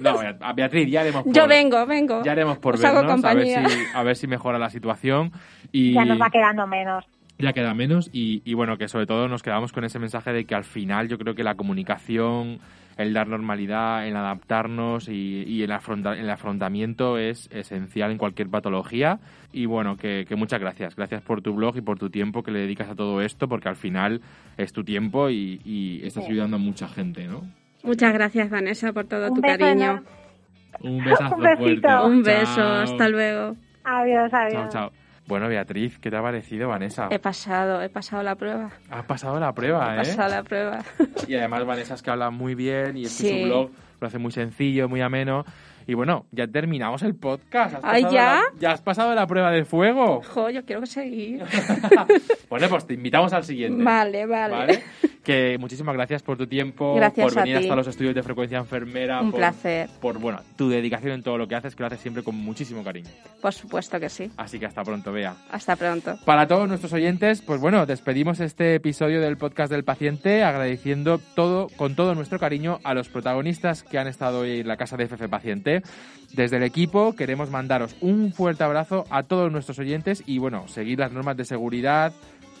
No, 0.00 0.18
a 0.40 0.52
Beatriz, 0.52 0.90
ya 0.90 1.00
haremos 1.00 1.22
por, 1.24 1.32
Yo 1.32 1.48
vengo, 1.48 1.86
vengo. 1.86 2.22
Ya 2.22 2.32
haremos 2.32 2.58
por 2.58 2.74
Os 2.74 2.84
hago 2.84 3.00
vernos, 3.00 3.24
a 3.24 3.32
ver, 3.32 3.46
si, 3.46 3.54
a 3.94 4.02
ver 4.02 4.16
si 4.16 4.26
mejora 4.26 4.58
la 4.58 4.68
situación. 4.68 5.32
Y 5.72 5.94
Ya 5.94 6.04
nos 6.04 6.20
va 6.20 6.28
quedando 6.28 6.66
menos. 6.66 7.06
Ya 7.38 7.52
queda 7.52 7.72
menos 7.74 8.10
y, 8.12 8.42
y 8.44 8.54
bueno, 8.54 8.76
que 8.78 8.88
sobre 8.88 9.06
todo 9.06 9.28
nos 9.28 9.42
quedamos 9.42 9.72
con 9.72 9.84
ese 9.84 9.98
mensaje 9.98 10.32
de 10.32 10.44
que 10.44 10.54
al 10.54 10.64
final 10.64 11.08
yo 11.08 11.18
creo 11.18 11.34
que 11.34 11.44
la 11.44 11.54
comunicación, 11.54 12.58
el 12.96 13.12
dar 13.12 13.28
normalidad, 13.28 14.06
el 14.08 14.16
adaptarnos 14.16 15.08
y, 15.08 15.44
y 15.46 15.62
el, 15.62 15.70
afronta- 15.70 16.18
el 16.18 16.28
afrontamiento 16.30 17.16
es 17.16 17.48
esencial 17.52 18.10
en 18.10 18.18
cualquier 18.18 18.48
patología. 18.48 19.20
Y 19.52 19.66
bueno, 19.66 19.96
que, 19.96 20.24
que 20.28 20.34
muchas 20.34 20.60
gracias. 20.60 20.96
Gracias 20.96 21.22
por 21.22 21.40
tu 21.40 21.54
blog 21.54 21.76
y 21.76 21.80
por 21.80 21.98
tu 21.98 22.10
tiempo 22.10 22.42
que 22.42 22.50
le 22.50 22.58
dedicas 22.60 22.88
a 22.90 22.96
todo 22.96 23.20
esto, 23.22 23.48
porque 23.48 23.68
al 23.68 23.76
final 23.76 24.20
es 24.56 24.72
tu 24.72 24.82
tiempo 24.82 25.30
y, 25.30 25.60
y 25.64 26.00
estás 26.04 26.26
ayudando 26.26 26.56
a 26.56 26.60
mucha 26.60 26.88
gente, 26.88 27.26
¿no? 27.28 27.42
Muchas 27.84 28.12
gracias, 28.12 28.50
Vanessa, 28.50 28.92
por 28.92 29.04
todo 29.06 29.28
Un 29.28 29.34
tu 29.36 29.40
cariño. 29.42 30.02
Un 30.80 31.04
besazo 31.04 31.36
Un 31.36 31.42
besito. 31.42 31.88
fuerte. 31.88 32.06
Un 32.08 32.22
beso, 32.24 32.54
Chao. 32.56 32.82
hasta 32.82 33.08
luego. 33.08 33.56
Adiós, 33.84 34.32
adiós. 34.34 34.52
Chao, 34.52 34.90
chao. 34.90 35.07
Bueno, 35.28 35.46
Beatriz, 35.46 35.98
¿qué 35.98 36.10
te 36.10 36.16
ha 36.16 36.22
parecido, 36.22 36.68
Vanessa? 36.68 37.08
He 37.10 37.18
pasado, 37.18 37.82
he 37.82 37.90
pasado 37.90 38.22
la 38.22 38.34
prueba. 38.34 38.70
Has 38.90 39.04
pasado 39.04 39.38
la 39.38 39.52
prueba, 39.52 39.90
He 39.92 39.94
¿eh? 39.96 39.98
pasado 39.98 40.30
la 40.30 40.42
prueba. 40.42 40.78
Y 41.28 41.34
además 41.34 41.66
Vanessa 41.66 41.94
es 41.94 42.02
que 42.02 42.10
habla 42.10 42.30
muy 42.30 42.54
bien 42.54 42.96
y 42.96 43.04
es 43.04 43.20
que 43.20 43.42
su 43.42 43.44
blog 43.46 43.70
lo 44.00 44.06
hace 44.06 44.16
muy 44.18 44.32
sencillo, 44.32 44.88
muy 44.88 45.02
ameno. 45.02 45.44
Y 45.86 45.92
bueno, 45.92 46.24
ya 46.32 46.46
terminamos 46.46 47.02
el 47.02 47.14
podcast. 47.14 47.74
¿Has 47.76 47.80
Ay, 47.84 48.02
pasado 48.04 48.14
¿ya? 48.14 48.34
la- 48.34 48.42
¿Ya 48.58 48.72
has 48.72 48.80
pasado 48.80 49.14
la 49.14 49.26
prueba 49.26 49.50
de 49.50 49.64
fuego? 49.66 50.22
Jo, 50.22 50.48
yo 50.48 50.64
quiero 50.64 50.86
seguir. 50.86 51.42
bueno, 52.48 52.68
pues 52.70 52.86
te 52.86 52.94
invitamos 52.94 53.32
al 53.34 53.44
siguiente. 53.44 53.82
Vale, 53.84 54.24
vale. 54.26 54.54
¿Vale? 54.54 54.82
Que 55.28 55.58
muchísimas 55.58 55.94
gracias 55.94 56.22
por 56.22 56.38
tu 56.38 56.46
tiempo, 56.46 56.94
Gracias 56.94 57.22
por 57.22 57.42
venir 57.42 57.58
ti. 57.58 57.64
hasta 57.64 57.76
los 57.76 57.86
estudios 57.86 58.14
de 58.14 58.22
frecuencia 58.22 58.56
enfermera. 58.56 59.20
Un 59.20 59.30
por, 59.30 59.40
placer. 59.40 59.90
Por, 60.00 60.18
bueno, 60.18 60.40
tu 60.56 60.70
dedicación 60.70 61.12
en 61.12 61.22
todo 61.22 61.36
lo 61.36 61.46
que 61.46 61.54
haces, 61.54 61.76
que 61.76 61.82
lo 61.82 61.88
haces 61.88 62.00
siempre 62.00 62.22
con 62.22 62.34
muchísimo 62.34 62.82
cariño. 62.82 63.10
Por 63.42 63.52
supuesto 63.52 64.00
que 64.00 64.08
sí. 64.08 64.30
Así 64.38 64.58
que 64.58 64.64
hasta 64.64 64.82
pronto, 64.82 65.12
Bea. 65.12 65.36
Hasta 65.50 65.76
pronto. 65.76 66.16
Para 66.24 66.48
todos 66.48 66.66
nuestros 66.66 66.94
oyentes, 66.94 67.42
pues 67.42 67.60
bueno, 67.60 67.84
despedimos 67.84 68.40
este 68.40 68.76
episodio 68.76 69.20
del 69.20 69.36
podcast 69.36 69.70
del 69.70 69.84
paciente 69.84 70.44
agradeciendo 70.44 71.20
todo, 71.34 71.66
con 71.76 71.94
todo 71.94 72.14
nuestro 72.14 72.38
cariño 72.38 72.80
a 72.82 72.94
los 72.94 73.10
protagonistas 73.10 73.82
que 73.82 73.98
han 73.98 74.06
estado 74.06 74.40
hoy 74.40 74.60
en 74.60 74.66
la 74.66 74.78
casa 74.78 74.96
de 74.96 75.08
FF 75.08 75.28
Paciente. 75.28 75.82
Desde 76.32 76.56
el 76.56 76.62
equipo 76.62 77.14
queremos 77.14 77.50
mandaros 77.50 77.96
un 78.00 78.32
fuerte 78.32 78.64
abrazo 78.64 79.04
a 79.10 79.24
todos 79.24 79.52
nuestros 79.52 79.78
oyentes 79.78 80.22
y 80.24 80.38
bueno, 80.38 80.68
seguir 80.68 80.98
las 81.00 81.12
normas 81.12 81.36
de 81.36 81.44
seguridad 81.44 82.14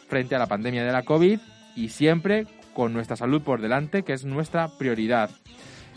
frente 0.06 0.34
a 0.34 0.38
la 0.38 0.46
pandemia 0.46 0.84
de 0.84 0.92
la 0.92 1.04
COVID 1.04 1.40
y 1.74 1.88
siempre 1.90 2.46
con 2.78 2.92
nuestra 2.92 3.16
salud 3.16 3.42
por 3.42 3.60
delante, 3.60 4.04
que 4.04 4.12
es 4.12 4.24
nuestra 4.24 4.68
prioridad. 4.78 5.30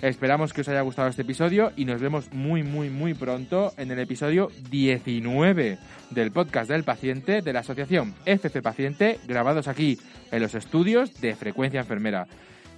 Esperamos 0.02 0.52
que 0.52 0.62
os 0.62 0.68
haya 0.68 0.82
gustado 0.82 1.10
este 1.10 1.22
episodio 1.22 1.72
y 1.78 1.86
nos 1.86 2.02
vemos 2.02 2.34
muy, 2.34 2.64
muy, 2.64 2.90
muy 2.90 3.14
pronto 3.14 3.72
en 3.78 3.92
el 3.92 4.00
episodio 4.00 4.50
19 4.72 5.78
del 6.10 6.32
podcast 6.32 6.72
del 6.72 6.84
paciente 6.84 7.44
de 7.44 7.54
la 7.54 7.60
asociación 7.60 8.16
FF 8.26 8.64
Paciente, 8.64 9.20
grabados 9.28 9.68
aquí 9.68 10.00
en 10.32 10.42
los 10.42 10.56
estudios 10.56 11.22
de 11.22 11.36
Frecuencia 11.36 11.82
Enfermera. 11.82 12.26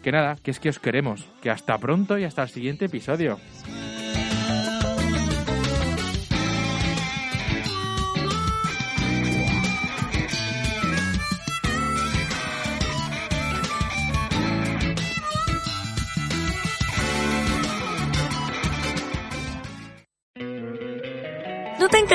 Que 0.04 0.12
nada, 0.12 0.36
que 0.44 0.52
es 0.52 0.60
que 0.60 0.68
os 0.68 0.80
queremos. 0.80 1.26
Que 1.42 1.50
hasta 1.50 1.78
pronto 1.78 2.18
y 2.18 2.26
hasta 2.26 2.44
el 2.44 2.50
siguiente 2.50 2.84
episodio. 2.84 3.40